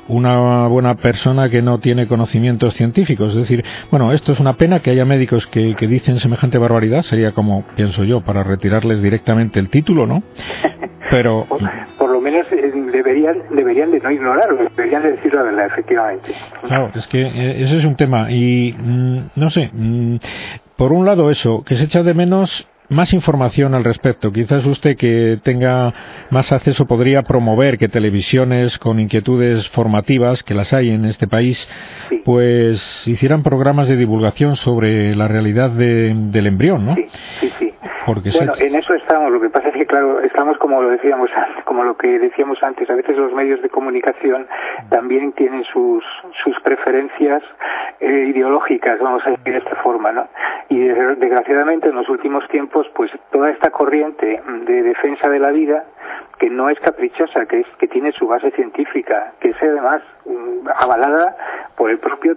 una 0.09 0.67
buena 0.67 0.97
persona 0.97 1.49
que 1.49 1.63
no 1.63 1.79
tiene 1.79 2.07
conocimientos 2.07 2.75
científicos. 2.75 3.31
Es 3.31 3.37
decir, 3.37 3.65
bueno, 3.91 4.13
esto 4.13 4.33
es 4.33 4.41
una 4.41 4.55
pena 4.55 4.81
que 4.81 4.91
haya 4.91 5.05
médicos 5.05 5.47
que, 5.47 5.75
dicen 5.81 6.19
semejante 6.19 6.59
barbaridad, 6.59 7.03
sería 7.03 7.33
como, 7.33 7.65
pienso 7.77 8.05
yo, 8.05 8.21
para 8.21 8.43
retirarles 8.43 9.03
directamente 9.03 9.59
el 9.59 9.69
título, 9.69 10.07
¿no? 10.07 10.23
Pero... 11.11 11.47
Por, 11.99 12.11
lo 12.11 12.21
menos 12.21 12.47
eh, 12.53 12.73
deberían, 12.93 13.37
deberían 13.51 13.91
de 13.91 14.01
no 14.01 14.11
ignorarlo, 14.11 14.69
deberían 14.77 15.03
de 15.03 15.13
decir 15.13 15.33
la 15.33 15.43
verdad, 15.43 15.67
efectivamente. 15.67 16.35
Claro, 16.67 16.91
es 16.95 17.07
que 17.07 17.23
eh, 17.23 17.63
ese 17.63 17.79
es 17.79 17.85
un 17.85 17.97
tema 17.97 18.31
y, 18.31 18.75
mm, 18.79 19.19
no 19.37 19.51
sé, 19.51 19.71
mm, 19.73 20.17
por 20.77 20.93
un 20.93 21.07
lado 21.07 21.31
eso, 21.31 21.63
que 21.65 21.77
se 21.77 21.85
echa 21.85 22.03
de 22.03 22.15
menos 22.15 22.69
más 22.93 23.13
información 23.13 23.75
al 23.75 23.85
respecto. 23.85 24.33
Quizás 24.33 24.67
usted 24.67 24.97
que 24.97 25.39
tenga 25.43 25.93
más 26.31 26.53
acceso 26.53 26.87
podría 26.87 27.23
promover 27.23 27.79
que 27.79 27.89
televisiones 27.89 28.79
con 28.79 29.01
inquietudes 29.01 29.69
formativas, 29.69 30.43
que 30.43 30.55
las 30.55 30.73
hay 30.73 30.91
en 30.91 31.05
este 31.05 31.27
país, 31.27 31.69
pues 32.25 33.07
hicieran 33.07 33.43
programas 33.43 33.89
de 33.89 33.97
divulgación 33.97 34.57
sobre 34.57 35.15
la 35.15 35.29
realidad 35.29 35.71
del 35.71 36.47
embrión, 36.47 36.87
¿no? 36.87 36.95
Sí, 37.41 37.51
sí, 37.59 37.72
Bueno, 38.07 38.53
en 38.59 38.75
eso 38.75 38.95
estamos. 38.95 39.31
Lo 39.31 39.41
que 39.41 39.51
pasa 39.51 39.69
es 39.69 39.75
que, 39.75 39.87
claro, 39.87 40.21
estamos 40.21 40.59
como 40.59 40.83
lo 40.83 40.91
decíamos, 40.91 41.31
como 41.65 41.85
lo 41.85 41.97
que 41.97 42.19
decíamos 42.19 42.63
antes. 42.63 42.89
A 42.91 42.95
veces 42.95 43.17
los 43.17 43.33
medios 43.33 43.63
de 43.63 43.69
comunicación 43.69 44.47
también 44.91 45.33
tienen 45.33 45.65
sus 45.65 46.05
sus 46.43 46.59
preferencias 46.61 47.43
eh, 48.01 48.27
ideológicas, 48.29 48.99
vamos 49.01 49.23
a 49.27 49.31
decir 49.31 49.53
de 49.53 49.59
esta 49.59 49.77
forma, 49.77 50.13
¿no? 50.13 50.27
Y 50.69 50.79
desgraciadamente 50.79 51.89
en 51.89 51.95
los 51.95 52.09
últimos 52.09 52.47
tiempos 52.49 52.87
pues 52.95 53.11
toda 53.31 53.51
esta 53.51 53.71
corriente 53.71 54.43
de 54.67 54.83
defensa 54.83 55.29
de 55.29 55.39
la 55.39 55.51
vida 55.51 55.85
que 56.39 56.51
no 56.51 56.69
es 56.71 56.81
caprichosa, 56.81 57.47
que 57.47 57.61
es 57.61 57.67
que 57.79 57.87
tiene 57.87 58.11
su 58.13 58.27
base 58.27 58.51
científica, 58.53 59.33
que 59.41 59.51
es 59.51 59.57
además 59.63 60.03
mm, 60.25 60.69
avalada 60.75 61.37
por 61.77 61.91
el 61.91 61.99
propio 61.99 62.37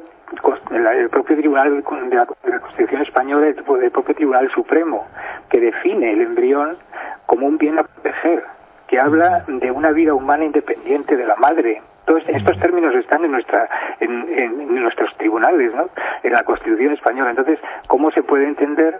el 0.71 1.09
propio 1.09 1.37
Tribunal 1.37 1.83
de 2.09 2.15
la, 2.15 2.59
Constitución 2.59 3.01
Española, 3.01 3.47
el, 3.47 3.91
propio 3.91 4.15
Tribunal 4.15 4.49
Supremo, 4.51 5.07
que 5.49 5.59
define 5.59 6.13
el 6.13 6.21
embrión 6.21 6.77
como 7.25 7.47
un 7.47 7.57
bien 7.57 7.79
a 7.79 7.83
proteger, 7.83 8.43
que 8.87 8.99
habla 8.99 9.43
de 9.47 9.71
una 9.71 9.91
vida 9.91 10.13
humana 10.13 10.45
independiente 10.45 11.15
de 11.15 11.25
la 11.25 11.35
madre. 11.35 11.81
Todos 12.05 12.23
estos 12.27 12.59
términos 12.59 12.93
están 12.95 13.25
en, 13.25 13.31
nuestra, 13.31 13.67
en, 13.99 14.29
en 14.29 14.75
nuestros 14.75 15.15
tribunales, 15.17 15.73
¿no? 15.73 15.89
en 16.21 16.33
la 16.33 16.43
Constitución 16.43 16.93
Española. 16.93 17.31
Entonces, 17.31 17.59
¿cómo 17.87 18.11
se 18.11 18.21
puede 18.21 18.47
entender 18.47 18.99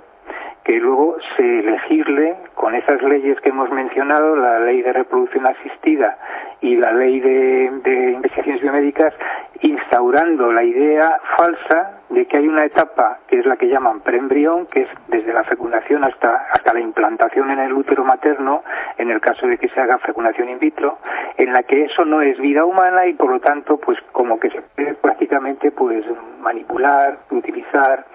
que 0.66 0.80
luego 0.80 1.16
se 1.38 1.60
elegirle 1.60 2.36
con 2.56 2.74
esas 2.74 3.00
leyes 3.04 3.40
que 3.42 3.50
hemos 3.50 3.70
mencionado, 3.70 4.36
la 4.36 4.60
ley 4.60 4.82
de 4.82 4.94
reproducción 4.94 5.46
asistida 5.46 6.18
y 6.60 6.76
la 6.76 6.92
ley 6.92 7.20
de, 7.20 8.14
investigaciones 8.16 8.64
biomédicas, 8.64 9.14
instaurando 9.62 10.52
la 10.52 10.64
idea 10.64 11.20
falsa 11.38 12.02
de 12.10 12.26
que 12.26 12.38
hay 12.38 12.48
una 12.48 12.66
etapa 12.66 13.20
que 13.28 13.40
es 13.40 13.46
la 13.46 13.58
que 13.58 13.68
llaman 13.68 14.02
preembrión, 14.02 14.66
que 14.66 14.82
es 14.82 14.90
desde 15.08 15.34
la 15.34 15.44
fecundación 15.44 16.04
hasta, 16.04 16.48
hasta 16.52 16.74
la 16.74 16.80
implantación 16.80 17.52
en 17.52 17.60
el 17.60 17.72
útero 17.72 18.04
materno, 18.04 18.64
en 18.98 19.12
el 19.12 19.22
caso 19.22 19.46
de 19.46 19.60
que 19.60 19.70
se 19.70 19.80
haga 19.80 20.00
fecundación 20.00 20.50
in 20.50 20.58
vitro, 20.58 20.98
en 21.38 21.54
la 21.54 21.62
que 21.62 21.84
eso 21.84 22.06
no 22.06 22.24
es 22.24 22.40
vida 22.40 22.66
humana 22.66 23.06
y 23.06 23.14
por 23.14 23.30
lo 23.30 23.40
tanto, 23.40 23.78
pues 23.78 24.00
como 24.12 24.40
que 24.40 24.50
se 24.50 24.62
puede 24.62 24.96
prácticamente 24.96 25.70
pues 25.70 26.04
manipular, 26.40 27.20
utilizar 27.30 28.06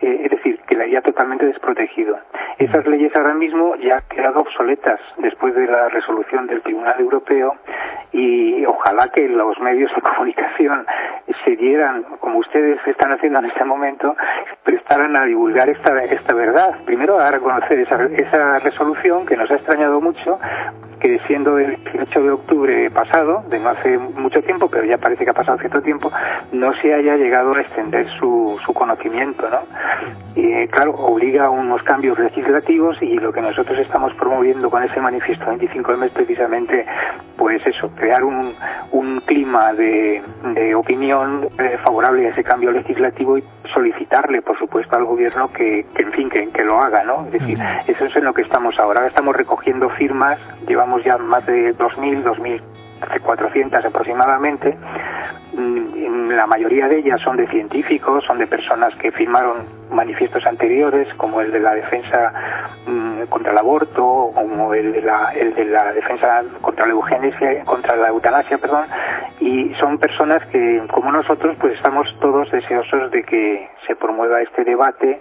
eh, 0.00 0.20
es 0.24 0.30
decir, 0.30 0.60
que 0.66 0.76
la 0.76 0.84
haya 0.84 1.02
totalmente 1.02 1.46
desprotegido. 1.46 2.18
Esas 2.58 2.86
leyes 2.86 3.14
ahora 3.16 3.34
mismo 3.34 3.76
ya 3.76 3.96
han 3.96 4.08
quedado 4.08 4.40
obsoletas 4.40 5.00
después 5.18 5.54
de 5.54 5.66
la 5.66 5.88
resolución 5.88 6.46
del 6.46 6.62
Tribunal 6.62 7.00
Europeo 7.00 7.54
y 8.12 8.64
ojalá 8.64 9.08
que 9.08 9.28
los 9.28 9.58
medios 9.60 9.92
de 9.94 10.00
comunicación 10.02 10.86
se 11.44 11.56
dieran, 11.56 12.04
como 12.20 12.38
ustedes 12.38 12.78
están 12.86 13.12
haciendo 13.12 13.40
en 13.40 13.46
este 13.46 13.64
momento, 13.64 14.16
prestaran 14.64 15.16
a 15.16 15.24
divulgar 15.24 15.68
esta, 15.68 16.04
esta 16.04 16.34
verdad. 16.34 16.76
Primero 16.84 17.18
a 17.18 17.30
reconocer 17.30 17.78
esa, 17.80 18.04
esa 18.04 18.58
resolución 18.60 19.26
que 19.26 19.36
nos 19.36 19.50
ha 19.50 19.54
extrañado 19.54 20.00
mucho, 20.00 20.38
que 20.98 21.20
siendo 21.26 21.58
el 21.58 21.76
18 21.82 22.22
de 22.22 22.30
octubre 22.30 22.90
pasado, 22.90 23.44
de 23.48 23.58
no 23.58 23.70
hace 23.70 23.98
mucho 23.98 24.42
tiempo, 24.42 24.68
pero 24.68 24.84
ya 24.84 24.98
parece 24.98 25.24
que 25.24 25.30
ha 25.30 25.34
pasado 25.34 25.58
cierto 25.58 25.82
tiempo, 25.82 26.10
no 26.52 26.74
se 26.74 26.94
haya 26.94 27.16
llegado 27.16 27.54
a 27.54 27.60
extender 27.60 28.06
su, 28.18 28.58
su 28.64 28.72
conocimiento, 28.72 29.48
¿no? 29.48 29.60
Y 30.34 30.66
claro, 30.68 30.92
obliga 30.92 31.46
a 31.46 31.50
unos 31.50 31.82
cambios 31.82 32.18
legislativos 32.18 32.96
y 33.00 33.14
lo 33.18 33.32
que 33.32 33.40
nosotros 33.40 33.78
estamos 33.78 34.12
promoviendo 34.14 34.70
con 34.70 34.82
ese 34.82 35.00
manifiesto 35.00 35.44
25M 35.46 36.06
es 36.06 36.12
precisamente, 36.12 36.86
pues 37.36 37.60
eso, 37.66 37.90
crear 37.96 38.24
un, 38.24 38.54
un 38.92 39.20
clima 39.20 39.72
de, 39.72 40.22
de 40.54 40.74
opinión 40.74 41.48
eh, 41.58 41.78
favorable 41.82 42.26
a 42.26 42.30
ese 42.30 42.44
cambio 42.44 42.70
legislativo 42.70 43.38
y 43.38 43.44
solicitarle, 43.78 44.42
por 44.42 44.58
supuesto, 44.58 44.96
al 44.96 45.04
gobierno 45.04 45.52
que, 45.52 45.86
que 45.94 46.02
en 46.02 46.12
fin, 46.12 46.28
que, 46.28 46.48
que, 46.48 46.64
lo 46.64 46.80
haga, 46.80 47.04
¿no? 47.04 47.26
Es 47.26 47.32
decir, 47.32 47.58
eso 47.86 48.04
es 48.04 48.16
en 48.16 48.24
lo 48.24 48.34
que 48.34 48.42
estamos 48.42 48.76
ahora. 48.78 49.00
Ahora 49.00 49.08
estamos 49.08 49.36
recogiendo 49.36 49.88
firmas, 49.90 50.38
llevamos 50.66 51.04
ya 51.04 51.16
más 51.16 51.46
de 51.46 51.76
2.000, 51.76 52.24
2.400 53.00 53.84
aproximadamente. 53.84 54.76
Mm, 55.54 56.30
la 56.30 56.46
mayoría 56.46 56.88
de 56.88 56.98
ellas 56.98 57.20
son 57.22 57.36
de 57.36 57.46
científicos, 57.48 58.24
son 58.24 58.38
de 58.38 58.48
personas 58.48 58.94
que 58.96 59.12
firmaron 59.12 59.58
manifiestos 59.90 60.44
anteriores, 60.44 61.06
como 61.14 61.40
el 61.40 61.52
de 61.52 61.60
la 61.60 61.74
defensa 61.74 62.32
mm, 62.86 63.07
contra 63.26 63.52
el 63.52 63.58
aborto, 63.58 64.30
como 64.34 64.74
el 64.74 64.92
de 64.92 65.02
la, 65.02 65.32
el 65.34 65.54
de 65.54 65.64
la 65.64 65.92
defensa 65.92 66.42
contra 66.60 66.86
la 66.86 66.92
eugenesia, 66.92 67.64
contra 67.64 67.96
la 67.96 68.08
eutanasia, 68.08 68.58
perdón, 68.58 68.86
y 69.40 69.74
son 69.74 69.98
personas 69.98 70.44
que, 70.46 70.82
como 70.90 71.12
nosotros, 71.12 71.56
pues 71.60 71.74
estamos 71.74 72.06
todos 72.20 72.50
deseosos 72.50 73.10
de 73.10 73.22
que 73.22 73.68
se 73.86 73.96
promueva 73.96 74.40
este 74.42 74.64
debate 74.64 75.18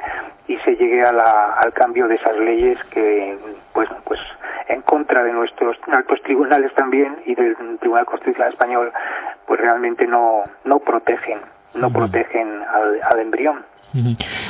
y 0.47 0.57
se 0.57 0.75
llegue 0.75 1.03
a 1.03 1.11
la, 1.11 1.53
al 1.53 1.73
cambio 1.73 2.07
de 2.07 2.15
esas 2.15 2.37
leyes 2.37 2.77
que, 2.91 3.37
pues, 3.73 3.89
pues, 4.05 4.19
en 4.67 4.81
contra 4.81 5.23
de 5.23 5.31
nuestros 5.31 5.77
altos 5.91 6.21
tribunales 6.23 6.73
también 6.73 7.17
y 7.25 7.35
del 7.35 7.55
Tribunal 7.79 8.05
Constitucional 8.05 8.51
Español, 8.51 8.91
pues 9.45 9.59
realmente 9.61 10.05
no, 10.05 10.43
no 10.65 10.79
protegen, 10.79 11.39
no 11.75 11.89
protegen 11.91 12.63
al, 12.63 13.01
al 13.01 13.19
embrión. 13.19 13.65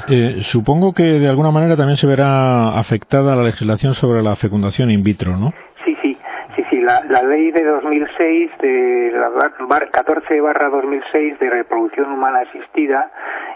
Eh, 0.09 0.39
supongo 0.43 0.93
que 0.93 1.03
de 1.03 1.29
alguna 1.29 1.51
manera 1.51 1.75
también 1.75 1.97
se 1.97 2.07
verá 2.07 2.77
afectada 2.77 3.35
la 3.35 3.43
legislación 3.43 3.93
sobre 3.93 4.21
la 4.21 4.35
fecundación 4.35 4.91
in 4.91 5.03
vitro, 5.03 5.37
¿no? 5.37 5.53
Sí, 5.85 5.95
sí, 6.01 6.17
sí, 6.55 6.63
sí. 6.69 6.81
La, 6.81 7.03
la 7.03 7.23
ley 7.23 7.51
de 7.51 7.63
2006, 7.63 8.51
de 8.61 9.11
la 9.13 9.89
14 9.91 10.41
barra 10.41 10.69
2006 10.69 11.39
de 11.39 11.49
reproducción 11.49 12.11
humana 12.11 12.39
asistida, 12.39 13.11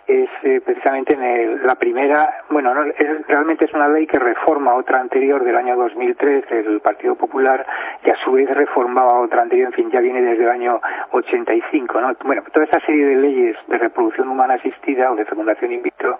es 0.07 0.29
eh, 0.43 0.61
precisamente 0.63 1.13
en 1.13 1.65
la 1.65 1.75
primera, 1.75 2.43
bueno, 2.49 2.73
no, 2.73 2.85
es, 2.85 3.27
realmente 3.27 3.65
es 3.65 3.73
una 3.73 3.87
ley 3.87 4.07
que 4.07 4.19
reforma 4.19 4.75
otra 4.75 4.99
anterior 4.99 5.43
del 5.43 5.55
año 5.55 5.75
2003 5.75 6.49
del 6.49 6.79
Partido 6.81 7.15
Popular 7.15 7.65
y 8.03 8.09
a 8.09 8.15
su 8.23 8.31
vez 8.33 8.49
reformaba 8.49 9.19
otra 9.19 9.41
anterior, 9.41 9.67
en 9.67 9.73
fin, 9.73 9.91
ya 9.91 9.99
viene 9.99 10.21
desde 10.21 10.43
el 10.43 10.49
año 10.49 10.79
85, 11.11 12.01
¿no? 12.01 12.13
Bueno, 12.23 12.43
toda 12.51 12.65
esa 12.65 12.79
serie 12.81 13.05
de 13.05 13.15
leyes 13.15 13.57
de 13.67 13.77
reproducción 13.77 14.29
humana 14.29 14.55
asistida 14.55 15.11
o 15.11 15.15
de 15.15 15.25
fecundación 15.25 15.71
in 15.71 15.83
vitro, 15.83 16.19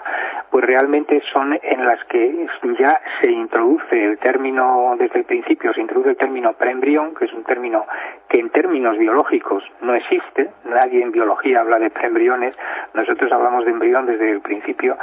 pues 0.50 0.66
realmente 0.66 1.22
son 1.32 1.58
en 1.62 1.86
las 1.86 2.04
que 2.06 2.48
ya 2.80 3.00
se 3.22 3.32
introduce 3.32 4.04
el 4.04 4.18
término, 4.20 4.96
desde 4.98 5.20
el 5.20 5.26
principio 5.26 5.74
se 5.74 5.82
introduce 5.82 6.12
el 6.12 6.18
término 6.18 6.54
preembrión, 6.54 7.16
que 7.16 7.26
es 7.26 7.34
un 7.34 7.44
término 7.44 7.86
que 8.30 8.40
en 8.40 8.50
términos 8.50 8.98
biológicos 8.98 9.64
no 9.82 9.96
existe, 9.96 10.50
nadie 10.66 11.02
en 11.04 11.12
biología 11.12 11.62
habla 11.62 11.80
de 11.80 11.90
preembriones, 11.90 12.56
nosotros 12.94 13.32
hablamos 13.32 13.66
de 13.66 13.72
embrión 13.72 14.06
desde 14.06 14.32
el 14.32 14.42
principio 14.42 14.98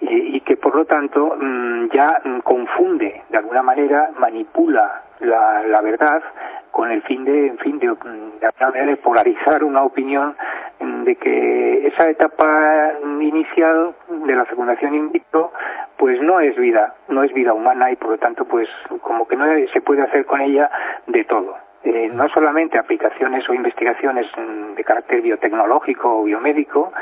y, 0.00 0.40
que 0.40 0.56
por 0.56 0.74
lo 0.74 0.84
tanto 0.84 1.36
mm, 1.38 1.88
ya 1.92 2.20
confunde 2.42 3.22
de 3.28 3.38
alguna 3.38 3.62
manera, 3.62 4.10
manipula 4.18 5.02
la, 5.20 5.62
la 5.62 5.80
verdad 5.80 6.22
con 6.70 6.90
el 6.90 7.02
fin 7.02 7.24
de, 7.24 7.48
en 7.48 7.58
fin, 7.58 7.78
de, 7.78 7.86
de 7.86 8.46
alguna 8.46 8.66
manera 8.66 8.86
de 8.86 8.96
polarizar 8.96 9.62
una 9.62 9.82
opinión 9.84 10.34
mm, 10.80 11.04
de 11.04 11.16
que 11.16 11.86
esa 11.86 12.08
etapa 12.08 12.92
inicial 13.20 13.94
de 14.08 14.34
la 14.34 14.44
fecundación 14.46 14.94
in 14.94 15.12
vitro 15.12 15.52
pues 15.96 16.20
no 16.20 16.40
es 16.40 16.56
vida, 16.56 16.94
no 17.08 17.22
es 17.22 17.32
vida 17.32 17.52
humana 17.52 17.90
y 17.90 17.96
por 17.96 18.10
lo 18.10 18.18
tanto 18.18 18.44
pues 18.44 18.68
como 19.02 19.28
que 19.28 19.36
no 19.36 19.44
se 19.72 19.80
puede 19.82 20.02
hacer 20.02 20.26
con 20.26 20.40
ella 20.40 20.70
de 21.06 21.24
todo. 21.24 21.56
Eh, 21.84 22.10
no 22.14 22.28
solamente 22.28 22.78
aplicaciones 22.78 23.48
o 23.48 23.54
investigaciones 23.54 24.26
mm, 24.36 24.74
de 24.74 24.84
carácter 24.84 25.20
biotecnológico 25.20 26.20
o 26.20 26.22
biomédico, 26.22 26.92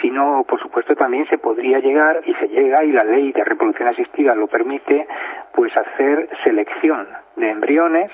sino, 0.00 0.44
por 0.44 0.60
supuesto, 0.60 0.94
también 0.94 1.26
se 1.26 1.38
podría 1.38 1.80
llegar, 1.80 2.20
y 2.24 2.34
se 2.34 2.46
llega, 2.46 2.84
y 2.84 2.92
la 2.92 3.02
ley 3.02 3.32
de 3.32 3.42
reproducción 3.42 3.88
asistida 3.88 4.36
lo 4.36 4.46
permite, 4.46 5.08
pues 5.52 5.76
hacer 5.76 6.28
selección 6.44 7.08
de 7.34 7.50
embriones, 7.50 8.12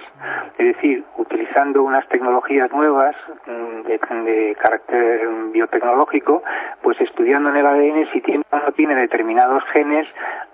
es 0.57 0.74
decir, 0.74 1.05
utilizando 1.18 1.83
unas 1.83 2.09
tecnologías 2.09 2.72
nuevas 2.72 3.14
mm, 3.46 3.83
de, 3.83 3.98
de 4.24 4.55
carácter 4.55 5.29
biotecnológico, 5.52 6.42
pues 6.81 6.98
estudiando 6.98 7.50
en 7.50 7.57
el 7.57 7.66
ADN 7.66 8.12
si 8.14 8.22
tiene 8.22 8.42
o 8.50 8.57
no 8.57 8.72
tiene 8.72 8.94
determinados 8.94 9.62
genes, 9.72 10.09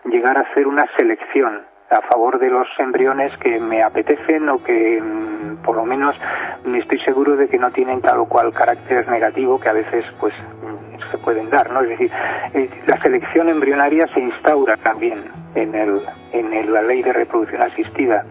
llegar 0.06 0.36
a 0.38 0.40
hacer 0.40 0.66
una 0.66 0.86
selección 0.96 1.71
a 1.92 2.02
favor 2.02 2.38
de 2.38 2.50
los 2.50 2.66
embriones 2.78 3.36
que 3.38 3.60
me 3.60 3.82
apetecen 3.82 4.48
o 4.48 4.62
que 4.62 5.00
mm, 5.00 5.62
por 5.62 5.76
lo 5.76 5.84
menos 5.84 6.16
me 6.64 6.78
estoy 6.78 6.98
seguro 7.00 7.36
de 7.36 7.48
que 7.48 7.58
no 7.58 7.70
tienen 7.70 8.00
tal 8.00 8.20
o 8.20 8.26
cual 8.26 8.52
carácter 8.52 9.08
negativo 9.08 9.60
que 9.60 9.68
a 9.68 9.72
veces 9.72 10.04
pues 10.18 10.34
mm, 10.34 11.10
se 11.10 11.18
pueden 11.18 11.50
dar, 11.50 11.70
¿no? 11.70 11.80
Es 11.82 11.90
decir, 11.90 12.10
eh, 12.54 12.70
la 12.86 13.00
selección 13.02 13.48
embrionaria 13.48 14.06
se 14.08 14.20
instaura 14.20 14.76
también 14.78 15.24
en 15.54 15.74
el 15.74 16.02
en 16.32 16.72
la 16.72 16.82
ley 16.82 17.02
de 17.02 17.12
reproducción 17.12 17.62
asistida, 17.62 18.24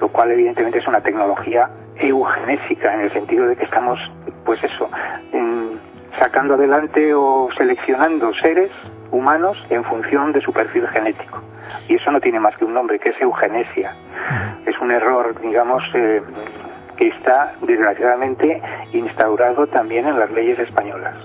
lo 0.00 0.08
cual 0.08 0.30
evidentemente 0.32 0.78
es 0.78 0.86
una 0.86 1.00
tecnología 1.00 1.68
eugenésica 1.96 2.94
en 2.94 3.00
el 3.00 3.12
sentido 3.12 3.46
de 3.46 3.56
que 3.56 3.64
estamos 3.64 3.98
pues 4.44 4.62
eso, 4.64 4.88
sacando 6.18 6.54
adelante 6.54 7.14
o 7.14 7.48
seleccionando 7.56 8.32
seres 8.34 8.70
humanos 9.10 9.56
en 9.70 9.84
función 9.84 10.32
de 10.32 10.40
su 10.40 10.52
perfil 10.52 10.86
genético. 10.88 11.40
Y 11.90 11.96
eso 11.96 12.12
no 12.12 12.20
tiene 12.20 12.38
más 12.38 12.56
que 12.56 12.64
un 12.64 12.72
nombre, 12.72 13.00
que 13.00 13.08
es 13.08 13.20
eugenesia. 13.20 13.92
Es 14.64 14.78
un 14.80 14.92
error, 14.92 15.34
digamos, 15.42 15.82
eh, 15.94 16.22
que 16.96 17.08
está 17.08 17.54
desgraciadamente 17.62 18.62
instaurado 18.92 19.66
también 19.66 20.06
en 20.06 20.16
las 20.16 20.30
leyes 20.30 20.56
españolas. 20.60 21.16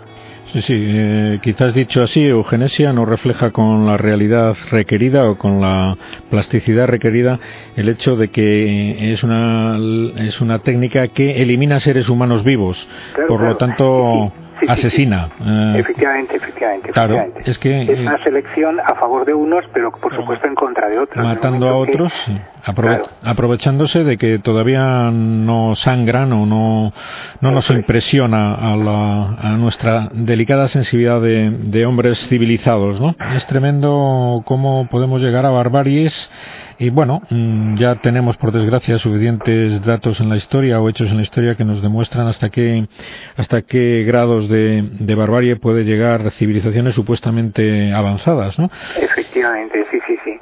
Sí, 0.47 0.61
sí, 0.61 0.73
eh, 0.87 1.39
quizás 1.43 1.75
dicho 1.75 2.01
así, 2.01 2.25
eugenesia 2.25 2.93
no 2.93 3.05
refleja 3.05 3.51
con 3.51 3.85
la 3.85 3.97
realidad 3.97 4.55
requerida 4.71 5.29
o 5.29 5.37
con 5.37 5.61
la 5.61 5.97
plasticidad 6.31 6.87
requerida 6.87 7.37
el 7.75 7.87
hecho 7.87 8.15
de 8.15 8.29
que 8.29 9.11
es 9.11 9.23
una, 9.23 9.77
es 10.17 10.41
una 10.41 10.59
técnica 10.59 11.07
que 11.09 11.43
elimina 11.43 11.79
seres 11.79 12.09
humanos 12.09 12.43
vivos. 12.43 12.89
Por 13.27 13.41
lo 13.41 13.55
tanto, 13.57 14.31
asesina. 14.69 15.29
Eh, 15.39 15.79
efectivamente, 15.79 16.35
efectivamente. 16.35 16.91
Claro, 16.91 17.25
es 17.43 17.57
que 17.57 17.81
es 17.81 17.99
una 17.99 18.21
selección 18.23 18.79
a 18.79 18.95
favor 18.95 19.25
de 19.25 19.33
unos, 19.33 19.65
pero 19.73 19.91
por 19.91 20.15
supuesto 20.15 20.47
en 20.47 20.55
contra 20.55 20.89
de 20.89 20.99
otros. 20.99 21.23
Matando 21.23 21.67
a 21.69 21.77
otros, 21.77 22.13
aprovechándose 23.23 24.03
de 24.03 24.17
que 24.17 24.39
todavía 24.39 25.11
no 25.11 25.75
sangran 25.75 26.33
o 26.33 26.45
no, 26.45 26.93
no 27.41 27.51
nos 27.51 27.69
impresiona 27.69 28.53
a, 28.53 28.75
la, 28.75 29.35
a 29.39 29.57
nuestra 29.57 30.09
delicada 30.11 30.67
sensibilidad 30.67 31.21
de, 31.21 31.51
de 31.51 31.85
hombres 31.85 32.27
civilizados, 32.27 32.99
¿no? 32.99 33.15
Es 33.35 33.45
tremendo 33.47 34.41
cómo 34.45 34.87
podemos 34.89 35.21
llegar 35.21 35.45
a 35.45 35.49
barbaries 35.49 36.29
y 36.77 36.89
bueno, 36.89 37.21
mm, 37.29 37.75
ya 37.75 37.95
tenemos 37.95 38.37
por 38.37 38.51
desgracia 38.51 38.97
suficientes 38.97 39.83
datos 39.85 40.19
en 40.19 40.29
la 40.29 40.35
historia 40.35 40.81
o 40.81 40.89
hechos 40.89 41.09
en 41.09 41.17
la 41.17 41.23
historia 41.23 41.55
que 41.55 41.65
nos 41.65 41.81
demuestran 41.81 42.27
hasta 42.27 42.49
qué, 42.49 42.87
hasta 43.37 43.61
qué 43.61 44.03
grados 44.05 44.49
de, 44.49 44.83
de 44.99 45.15
barbarie 45.15 45.55
puede 45.55 45.83
llegar 45.83 46.31
civilizaciones 46.31 46.95
supuestamente 46.95 47.93
avanzadas, 47.93 48.59
¿no? 48.59 48.69
Efectivamente, 48.99 49.85
sí, 49.91 49.97
sí, 50.07 50.15
sí. 50.23 50.39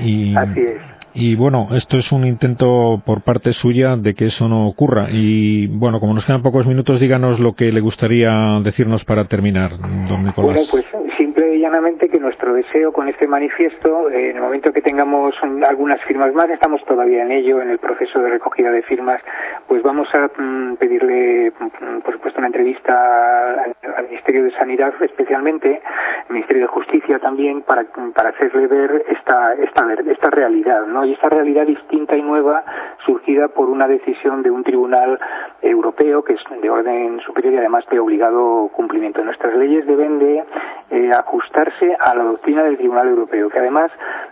Y, 0.00 0.36
Así 0.36 0.60
es. 0.60 0.92
Y 1.14 1.34
bueno, 1.34 1.68
esto 1.72 1.98
es 1.98 2.10
un 2.10 2.26
intento 2.26 3.02
por 3.04 3.20
parte 3.22 3.52
suya 3.52 3.96
de 3.96 4.14
que 4.14 4.26
eso 4.26 4.48
no 4.48 4.66
ocurra. 4.66 5.08
Y 5.10 5.66
bueno, 5.66 6.00
como 6.00 6.14
nos 6.14 6.24
quedan 6.24 6.42
pocos 6.42 6.66
minutos, 6.66 7.00
díganos 7.00 7.38
lo 7.38 7.52
que 7.52 7.70
le 7.70 7.80
gustaría 7.80 8.58
decirnos 8.62 9.04
para 9.04 9.26
terminar, 9.26 9.72
don 10.08 10.24
Nicolás. 10.24 10.54
Bueno, 10.54 10.62
pues 10.70 10.84
simple 11.32 11.54
y 11.54 11.60
llanamente 11.60 12.08
que 12.10 12.18
nuestro 12.18 12.52
deseo 12.52 12.92
con 12.92 13.08
este 13.08 13.26
manifiesto, 13.26 14.10
eh, 14.10 14.30
en 14.30 14.36
el 14.36 14.42
momento 14.42 14.72
que 14.72 14.82
tengamos 14.82 15.34
algunas 15.66 16.00
firmas 16.02 16.34
más, 16.34 16.50
estamos 16.50 16.84
todavía 16.84 17.22
en 17.22 17.32
ello, 17.32 17.62
en 17.62 17.70
el 17.70 17.78
proceso 17.78 18.18
de 18.20 18.28
recogida 18.28 18.70
de 18.70 18.82
firmas, 18.82 19.22
pues 19.66 19.82
vamos 19.82 20.08
a 20.14 20.28
mm, 20.36 20.76
pedirle, 20.76 21.50
mm, 21.58 22.00
por 22.00 22.12
supuesto, 22.14 22.38
una 22.38 22.48
entrevista 22.48 23.62
al, 23.64 23.74
Ministerio 24.08 24.44
de 24.44 24.50
Sanidad 24.52 24.92
especialmente, 25.00 25.80
al 26.28 26.34
Ministerio 26.34 26.62
de 26.62 26.68
Justicia 26.68 27.18
también, 27.18 27.62
para, 27.62 27.84
para 28.14 28.30
hacerle 28.30 28.66
ver 28.66 29.04
esta, 29.08 29.54
esta, 29.54 29.94
esta 29.94 30.30
realidad, 30.30 30.86
¿no? 30.86 31.04
Y 31.06 31.14
esta 31.14 31.30
realidad 31.30 31.66
distinta 31.66 32.14
y 32.14 32.22
nueva 32.22 32.62
surgida 33.06 33.48
por 33.48 33.70
una 33.70 33.88
decisión 33.88 34.42
de 34.42 34.50
un 34.50 34.64
tribunal 34.64 35.18
europeo 35.62 36.22
que 36.24 36.34
es 36.34 36.40
de 36.60 36.68
orden 36.68 37.20
superior 37.20 37.54
y 37.54 37.56
además 37.56 37.84
de 37.90 37.98
obligado 37.98 38.68
cumplimiento. 38.74 39.24
Nuestras 39.24 39.56
leyes 39.56 39.86
deben 39.86 40.18
de 40.18 40.44
eh, 40.92 41.10
ajustarse 41.10 41.96
a 41.98 42.14
la 42.14 42.22
doctrina 42.22 42.62
del 42.64 42.76
Tribunal 42.76 43.08
Europeo, 43.08 43.48
que 43.48 43.58
además 43.58 43.90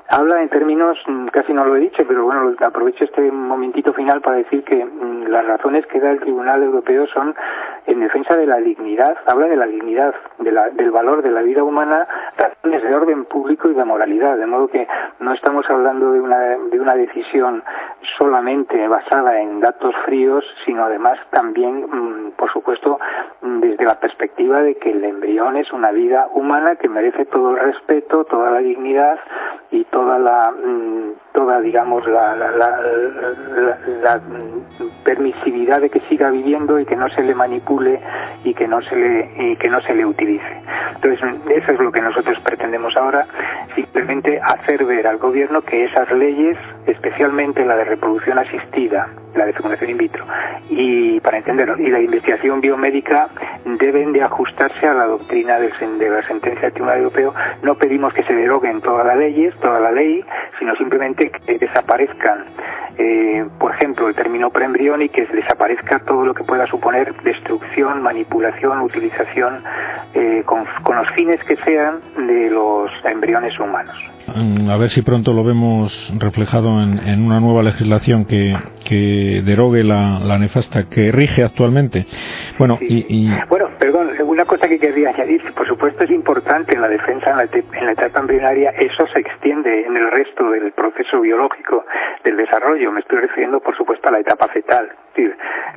habla 0.09 0.43
en 0.43 0.51
términos, 0.51 0.99
mm, 1.07 1.29
casi 1.29 1.55
no 1.55 1.65
lo 1.65 1.77
he 1.77 1.81
dicho, 1.81 2.05
pero 2.07 2.25
bueno, 2.25 2.55
aprovecho 2.61 3.05
este 3.05 3.33
momentito 3.33 3.95
final 3.95 4.21
para 4.21 4.37
decir 4.37 4.63
que 4.65 4.85
mm, 4.85 5.29
las 5.29 5.47
razones 5.47 5.87
que 5.87 5.99
da 5.99 6.11
el 6.11 6.21
Tribunal 6.21 6.63
Europeo 6.63 7.07
son 7.07 7.35
en 7.87 8.01
defensa 8.01 8.37
de 8.37 8.47
la 8.47 8.59
dignidad, 8.59 9.17
habla 9.27 9.47
de 9.47 9.57
la 9.57 9.67
dignidad, 9.67 10.15
de 10.39 10.53
la, 10.53 10.71
del 10.71 10.91
valor 10.91 11.23
de 11.23 11.31
la 11.31 11.43
vida 11.43 11.63
humana, 11.63 12.07
razones 12.37 12.83
de 12.83 12.95
orden 12.95 13.25
público 13.25 13.69
y 13.69 13.75
de 13.75 13.85
moralidad, 13.85 14.37
de 14.37 14.47
modo 14.47 14.69
que 14.69 14.87
no 15.21 15.33
estamos 15.33 15.69
hablando 15.69 16.13
de 16.13 16.21
una, 16.21 16.39
de 16.39 16.81
una 16.81 16.95
decisión 16.95 17.63
solamente 18.19 18.89
basada 18.89 19.41
en 19.41 19.61
datos 19.61 19.95
fríos, 20.05 20.45
sino 20.65 20.85
además 20.85 21.19
también, 21.31 21.83
mm, 21.83 22.33
por 22.33 22.53
supuesto, 22.53 22.99
desde 23.43 23.85
la 23.85 23.99
perspectiva 23.99 24.63
de 24.63 24.77
que 24.77 24.91
el 24.91 25.05
embrión 25.05 25.57
es 25.57 25.73
una 25.73 25.91
vida 25.91 26.29
humana 26.35 26.77
que 26.77 26.89
merece 26.89 27.25
todo 27.27 27.51
el 27.53 27.59
respeto, 27.59 28.25
toda 28.25 28.51
la 28.51 28.59
dignidad 28.59 29.19
y 29.71 29.85
toda 29.85 30.19
la, 30.19 30.51
mm, 30.51 31.13
toda, 31.41 31.61
digamos, 31.61 32.07
la, 32.07 32.37
la, 32.37 32.51
la, 34.03 34.21
permisividad 35.05 35.81
de 35.81 35.89
que 35.89 36.01
siga 36.01 36.31
viviendo 36.31 36.79
y 36.79 36.85
que 36.85 36.97
no 36.97 37.09
se 37.09 37.23
le 37.23 37.35
manipule 37.35 37.99
y 38.45 38.53
que 38.53 38.69
no 38.69 38.83
se 38.83 38.95
le, 38.95 39.31
y 39.39 39.57
que 39.57 39.71
no 39.71 39.81
se 39.81 39.95
le 39.95 40.05
utilice. 40.05 40.63
Entonces, 40.97 41.21
eso 41.57 41.73
es 41.73 41.81
lo 41.81 41.91
que 41.91 42.03
nosotros 42.03 42.39
pretendemos 42.45 42.95
ahora, 42.95 43.27
simplemente 43.75 44.39
hacer 44.39 44.85
ver 44.85 45.07
al 45.07 45.17
gobierno 45.17 45.63
que 45.63 45.85
esas 45.85 46.11
leyes, 46.13 46.59
especialmente 46.87 47.65
la 47.65 47.77
de 47.77 47.85
reproducción 47.85 48.39
asistida, 48.39 49.09
la 49.35 49.47
de 49.47 49.53
fecundación 49.53 49.91
in 49.91 49.99
vitro, 49.99 50.25
y 50.69 51.21
para 51.21 51.39
entenderlo, 51.39 51.79
y 51.79 51.89
la 51.89 52.01
investigación 52.01 52.61
biomédica 52.61 53.29
deben 53.65 54.13
de 54.13 54.23
ajustarse 54.23 54.87
a 54.87 54.95
la 54.95 55.07
doctrina 55.07 55.59
de 55.59 55.71
la 56.11 56.27
sentencia 56.27 56.63
del 56.63 56.73
Tribunal 56.73 56.99
Europeo. 56.99 57.35
No 57.63 57.75
pedimos 57.75 58.13
que 58.15 58.23
se 58.25 58.35
deroguen 58.35 58.81
todas 58.81 59.07
las 59.07 59.17
leyes, 59.17 59.55
toda 59.61 59.81
la 59.81 59.93
ley, 59.93 60.25
sino 60.59 60.75
simplemente 60.77 61.31
que 61.31 61.59
desaparezcan, 61.59 62.45
eh, 62.99 63.47
por 63.59 63.75
ejemplo, 63.75 64.09
el 64.09 64.15
término 64.15 64.51
preembrión 64.51 65.03
y 65.03 65.09
que 65.09 65.27
desaparezca 65.27 66.01
todo 66.01 66.25
lo 66.25 66.35
que 66.35 66.45
pueda 66.45 66.67
suponer 66.67 67.13
destrucción, 67.23 68.03
manipulación, 68.03 68.81
utilización, 68.81 69.63
eh, 70.15 70.43
con 70.45 70.97
los 70.97 71.11
fines 71.15 71.43
que 71.45 71.57
sean 71.57 72.01
de 72.27 72.51
los 72.51 72.91
embriones 73.05 73.59
humanos. 73.59 73.97
Mm, 74.35 74.71
a 74.71 74.77
ver 74.77 74.91
si 74.91 75.03
pronto 75.03 75.33
lo 75.33 75.43
vemos 75.45 76.13
reflejado 76.19 76.83
en, 76.83 77.23
una 77.23 77.41
nueva 77.41 77.63
legislación 77.63 78.25
que, 78.25 78.57
que 78.85 79.43
derogue 79.45 79.85
la, 79.85 80.19
la, 80.21 80.39
nefasta 80.39 80.89
que 80.89 81.11
rige 81.13 81.43
actualmente. 81.43 82.07
Bueno, 82.59 82.79
y, 82.81 83.29
bueno, 83.49 83.70
perdón, 83.81 84.15
una 84.21 84.45
cosa 84.45 84.69
que 84.69 84.79
quería 84.79 85.09
añadir, 85.09 85.43
por 85.55 85.67
supuesto 85.67 86.05
es 86.05 86.11
importante 86.11 86.75
en 86.75 86.83
la 86.83 86.89
defensa 86.89 87.31
en 87.31 87.37
la, 87.39 87.45
en 87.45 87.87
la 87.87 87.93
etapa 87.93 88.21
embrionaria, 88.21 88.71
eso 88.71 89.07
se 89.07 89.21
extiende 89.21 89.87
en 89.87 89.97
el 89.97 90.11
resto 90.11 90.51
del 90.51 90.71
proceso 90.73 91.21
biológico 91.21 91.87
del 92.23 92.37
desarrollo. 92.37 92.93
Me 92.93 93.01
estoy 93.01 93.19
refiriendo, 93.21 93.61
por 93.61 93.75
supuesto, 93.77 94.09
a 94.09 94.13
la 94.13 94.21
etapa 94.21 94.49
fetal. 94.49 94.93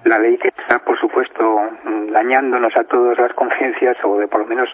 la 0.04 0.20
ley 0.20 0.38
que 0.38 0.50
está, 0.50 0.80
por 0.80 1.00
supuesto, 1.00 1.62
mm, 1.86 2.12
dañándonos 2.12 2.76
a 2.76 2.84
todas 2.84 3.18
las 3.18 3.34
conciencias, 3.34 3.96
o 4.04 4.18
de 4.20 4.28
por 4.28 4.42
lo 4.42 4.48
menos 4.48 4.70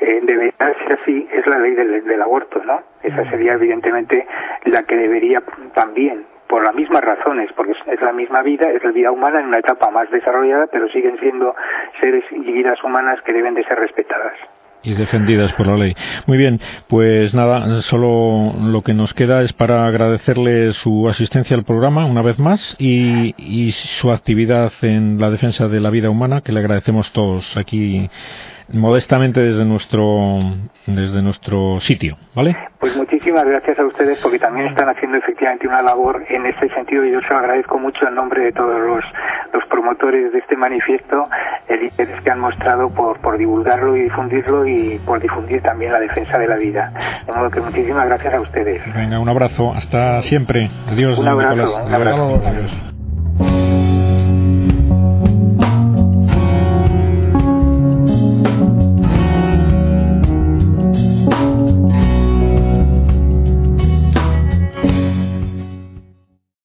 eh, 0.00 0.20
debería 0.24 0.52
ser 0.58 0.98
así, 1.00 1.28
es 1.32 1.46
la 1.46 1.58
ley 1.58 1.74
del, 1.74 2.04
del 2.04 2.22
aborto, 2.22 2.60
¿no? 2.64 2.82
Esa 3.02 3.24
sería 3.30 3.52
evidentemente 3.52 4.26
la 4.64 4.82
que 4.82 4.96
debería 4.96 5.42
también 5.74 6.26
por 6.48 6.64
las 6.64 6.74
mismas 6.74 7.02
razones, 7.02 7.50
porque 7.56 7.72
es 7.72 8.00
la 8.00 8.12
misma 8.12 8.42
vida, 8.42 8.70
es 8.70 8.82
la 8.84 8.90
vida 8.90 9.10
humana 9.10 9.40
en 9.40 9.46
una 9.46 9.58
etapa 9.58 9.90
más 9.90 10.10
desarrollada, 10.10 10.66
pero 10.70 10.88
siguen 10.88 11.18
siendo 11.18 11.54
seres 12.00 12.24
y 12.30 12.52
vidas 12.52 12.82
humanas 12.82 13.20
que 13.22 13.32
deben 13.32 13.54
de 13.54 13.64
ser 13.64 13.78
respetadas 13.78 14.34
y 14.84 14.94
defendidas 14.94 15.52
por 15.54 15.66
la 15.66 15.76
ley. 15.76 15.94
Muy 16.26 16.36
bien, 16.36 16.60
pues 16.88 17.34
nada, 17.34 17.80
solo 17.80 18.52
lo 18.60 18.82
que 18.82 18.92
nos 18.94 19.14
queda 19.14 19.42
es 19.42 19.52
para 19.52 19.86
agradecerle 19.86 20.72
su 20.72 21.08
asistencia 21.08 21.56
al 21.56 21.64
programa 21.64 22.04
una 22.04 22.22
vez 22.22 22.38
más 22.38 22.76
y, 22.78 23.34
y 23.38 23.70
su 23.72 24.12
actividad 24.12 24.72
en 24.82 25.18
la 25.18 25.30
defensa 25.30 25.68
de 25.68 25.80
la 25.80 25.90
vida 25.90 26.10
humana, 26.10 26.42
que 26.42 26.52
le 26.52 26.60
agradecemos 26.60 27.12
todos 27.12 27.56
aquí 27.56 28.10
modestamente 28.72 29.40
desde 29.40 29.64
nuestro 29.64 30.38
desde 30.86 31.22
nuestro 31.22 31.80
sitio, 31.80 32.16
¿vale? 32.34 32.56
Pues 32.78 32.96
muchísimas 32.96 33.44
gracias 33.44 33.78
a 33.78 33.84
ustedes 33.84 34.18
porque 34.22 34.38
también 34.38 34.66
están 34.66 34.88
haciendo 34.88 35.18
efectivamente 35.18 35.66
una 35.66 35.82
labor 35.82 36.24
en 36.28 36.46
ese 36.46 36.68
sentido 36.74 37.04
y 37.04 37.12
yo 37.12 37.20
se 37.20 37.28
lo 37.28 37.38
agradezco 37.38 37.78
mucho 37.78 38.06
en 38.06 38.14
nombre 38.14 38.44
de 38.44 38.52
todos 38.52 38.80
los, 38.80 39.04
los 39.52 39.64
promotores 39.68 40.32
de 40.32 40.38
este 40.38 40.56
manifiesto 40.56 41.28
el 41.68 41.82
interés 41.82 42.20
que 42.22 42.30
han 42.30 42.40
mostrado 42.40 42.90
por, 42.90 43.20
por 43.20 43.38
divulgarlo 43.38 43.96
y 43.96 44.02
difundirlo 44.02 44.66
y 44.66 44.98
por 45.04 45.20
difundir 45.20 45.62
también 45.62 45.92
la 45.92 46.00
defensa 46.00 46.38
de 46.38 46.46
la 46.46 46.56
vida. 46.56 46.92
De 47.26 47.32
modo 47.32 47.50
que 47.50 47.60
muchísimas 47.60 48.06
gracias 48.06 48.34
a 48.34 48.40
ustedes. 48.40 48.82
Venga, 48.94 49.18
un 49.18 49.28
abrazo. 49.28 49.72
Hasta 49.72 50.20
siempre. 50.22 50.68
Adiós. 50.88 51.18
Un 51.18 51.28
abrazo. 51.28 51.84
Un 51.84 51.94
abrazo. 51.94 52.42
Adiós. 52.46 52.93